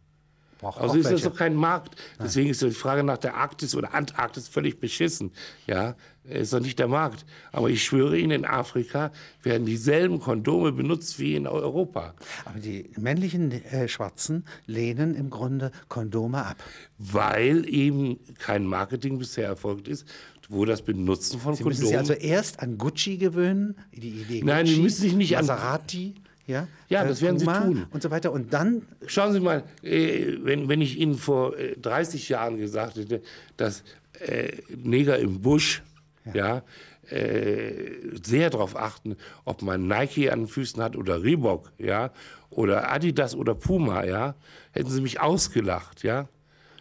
Braucht 0.60 0.82
also 0.82 0.96
ist 0.96 1.06
welche. 1.06 1.24
das 1.24 1.32
doch 1.32 1.38
kein 1.38 1.56
Markt. 1.56 1.96
Nein. 2.18 2.28
Deswegen 2.28 2.50
ist 2.50 2.62
die 2.62 2.72
Frage 2.72 3.04
nach 3.04 3.18
der 3.18 3.36
Arktis 3.36 3.76
oder 3.76 3.94
Antarktis 3.94 4.48
völlig 4.48 4.80
beschissen. 4.80 5.32
Ja, 5.68 5.96
ist 6.24 6.52
doch 6.52 6.60
nicht 6.60 6.80
der 6.80 6.88
Markt. 6.88 7.26
Aber 7.52 7.70
ich 7.70 7.84
schwöre 7.84 8.18
Ihnen, 8.18 8.32
in 8.32 8.46
Afrika 8.46 9.12
werden 9.44 9.66
dieselben 9.66 10.20
Kondome 10.20 10.72
benutzt 10.72 11.20
wie 11.20 11.36
in 11.36 11.48
Europa. 11.48 12.16
Aber 12.46 12.60
die 12.60 12.90
männlichen 12.98 13.52
äh, 13.52 13.88
Schwarzen 13.88 14.46
lehnen 14.66 15.16
im 15.16 15.30
Grunde 15.30 15.72
Kondome 15.90 16.44
ab. 16.44 16.58
Weil 16.98 17.68
eben 17.70 18.20
kein 18.40 18.66
Marketing 18.66 19.20
bisher 19.20 19.48
erfolgt 19.48 19.88
ist 19.88 20.08
wo 20.50 20.66
das 20.66 20.82
Benutzen 20.82 21.40
von 21.40 21.56
Sie 21.56 21.64
Kondomen... 21.64 21.78
Sie 21.78 21.84
müssen 21.84 22.06
sich 22.06 22.12
also 22.12 22.14
erst 22.14 22.60
an 22.60 22.78
Gucci 22.78 23.18
gewöhnen, 23.18 23.76
die 23.92 24.10
Idee 24.10 24.42
Nein, 24.44 24.66
Gucci, 24.66 24.76
Sie 24.76 24.82
müssen 24.82 25.02
sich 25.02 25.14
nicht 25.14 25.34
Maserati, 25.34 26.14
an... 26.16 26.24
Ja, 26.48 26.68
ja 26.88 27.04
das 27.04 27.22
werden 27.22 27.40
Puma 27.40 27.62
Sie 27.62 27.68
tun. 27.68 27.86
Und 27.92 28.02
so 28.02 28.10
weiter. 28.10 28.32
Und 28.32 28.54
dann... 28.54 28.84
Schauen 29.06 29.34
Sie 29.34 29.40
mal, 29.40 29.64
äh, 29.84 30.38
wenn, 30.42 30.70
wenn 30.70 30.82
ich 30.82 30.98
Ihnen 30.98 31.16
vor 31.16 31.54
30 31.82 32.30
äh, 32.30 32.34
Jahren 32.34 32.58
gesagt 32.58 32.96
hätte, 32.96 33.22
dass 33.58 33.84
äh, 34.20 34.54
Neger 34.76 35.20
im 35.20 35.42
Busch 35.42 35.84
ja. 36.26 36.34
ja 36.34 36.64
sehr 37.10 38.50
darauf 38.50 38.76
achten, 38.76 39.16
ob 39.46 39.62
man 39.62 39.88
Nike 39.88 40.30
an 40.30 40.42
den 40.42 40.48
Füßen 40.50 40.84
hat 40.84 40.98
oder 40.98 41.24
Reebok, 41.24 41.72
ja, 41.78 42.12
oder 42.50 42.92
Adidas 42.92 43.34
oder 43.34 43.56
Puma, 43.56 44.04
ja, 44.04 44.36
hätten 44.74 44.90
sie 44.90 45.00
mich 45.00 45.22
ausgelacht, 45.22 46.04
ja. 46.04 46.28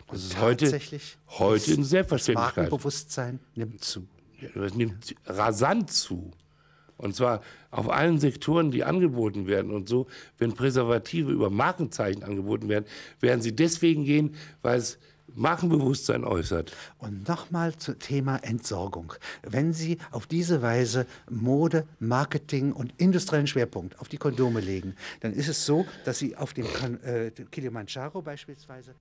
Das 0.09 0.25
ist 0.25 0.41
heute, 0.41 0.81
heute 1.29 1.73
eine 1.73 1.85
Selbstverständlichkeit. 1.85 2.57
Das 2.57 2.57
Markenbewusstsein 2.57 3.41
nimmt 3.55 3.85
zu. 3.85 4.07
Das 4.55 4.75
nimmt 4.75 5.15
rasant 5.27 5.91
zu. 5.91 6.33
Und 6.97 7.15
zwar 7.15 7.43
auf 7.71 7.91
allen 7.91 8.19
Sektoren, 8.19 8.71
die 8.71 8.85
angeboten 8.85 9.47
werden. 9.47 9.71
Und 9.71 9.89
so, 9.89 10.07
wenn 10.39 10.55
Präservative 10.55 11.31
über 11.31 11.51
Markenzeichen 11.51 12.23
angeboten 12.23 12.69
werden, 12.69 12.87
werden 13.21 13.43
sie 13.43 13.55
deswegen 13.55 14.05
gehen, 14.05 14.35
weil 14.63 14.79
es 14.79 14.99
Markenbewusstsein 15.35 16.25
äußert. 16.25 16.73
Und 16.99 17.29
nochmal 17.29 17.77
zum 17.77 17.99
Thema 17.99 18.37
Entsorgung. 18.39 19.13
Wenn 19.43 19.73
Sie 19.73 19.99
auf 20.11 20.27
diese 20.27 20.63
Weise 20.63 21.07
Mode, 21.29 21.87
Marketing 21.99 22.73
und 22.73 22.95
industriellen 22.97 23.47
Schwerpunkt 23.47 23.99
auf 23.99 24.09
die 24.09 24.19
Kondome 24.19 24.61
legen, 24.61 24.95
dann 25.21 25.33
ist 25.33 25.49
es 25.49 25.67
so, 25.67 25.85
dass 26.05 26.19
Sie 26.19 26.37
auf 26.37 26.55
dem 26.55 26.67
äh, 27.05 27.31
Kilimanjaro 27.51 28.23
beispielsweise 28.23 28.95